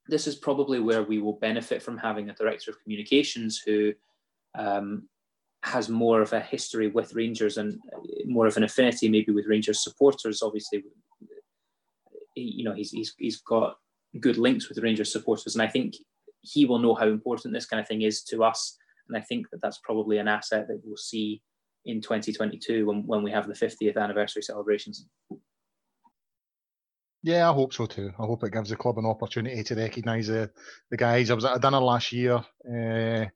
[0.08, 3.92] this is probably where we will benefit from having a director of communications who
[4.54, 5.06] um,
[5.62, 7.78] has more of a history with Rangers and
[8.24, 10.42] more of an affinity maybe with Rangers supporters.
[10.42, 10.82] Obviously,
[12.34, 13.76] you know he's he's, he's got
[14.18, 15.94] good links with Rangers supporters, and I think
[16.40, 18.78] he will know how important this kind of thing is to us
[19.08, 21.42] and I think that that's probably an asset that we'll see
[21.84, 25.06] in 2022 when, when we have the 50th anniversary celebrations.
[27.22, 28.12] Yeah, I hope so too.
[28.18, 30.50] I hope it gives the club an opportunity to recognise the,
[30.90, 31.30] the guys.
[31.30, 33.26] I was at a dinner last year uh,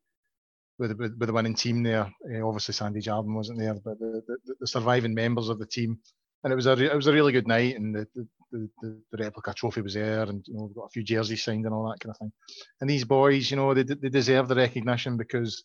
[0.78, 2.12] with, with, with the winning team there.
[2.32, 5.98] Uh, obviously, Sandy Jardine wasn't there, but the, the, the, surviving members of the team,
[6.44, 7.74] and it was a it was a really good night.
[7.74, 10.84] And the, the, the, the, the, replica trophy was there, and you know we've got
[10.84, 12.32] a few jerseys signed and all that kind of thing.
[12.80, 15.64] And these boys, you know, they they deserve the recognition because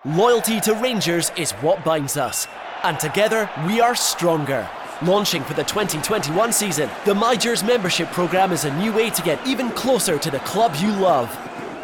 [0.04, 2.46] Loyalty to Rangers is what binds us,
[2.82, 4.68] and together we are stronger.
[5.02, 9.44] Launching for the 2021 season, the MyGers membership program is a new way to get
[9.44, 11.28] even closer to the club you love.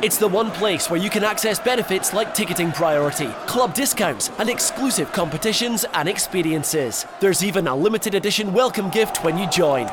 [0.01, 4.49] It's the one place where you can access benefits like ticketing priority, club discounts, and
[4.49, 7.05] exclusive competitions and experiences.
[7.19, 9.91] There's even a limited edition welcome gift when you join.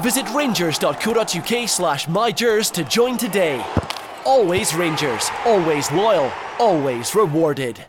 [0.00, 3.62] Visit rangers.co.uk slash mygers to join today.
[4.24, 6.30] Always Rangers, always loyal,
[6.60, 7.84] always rewarded.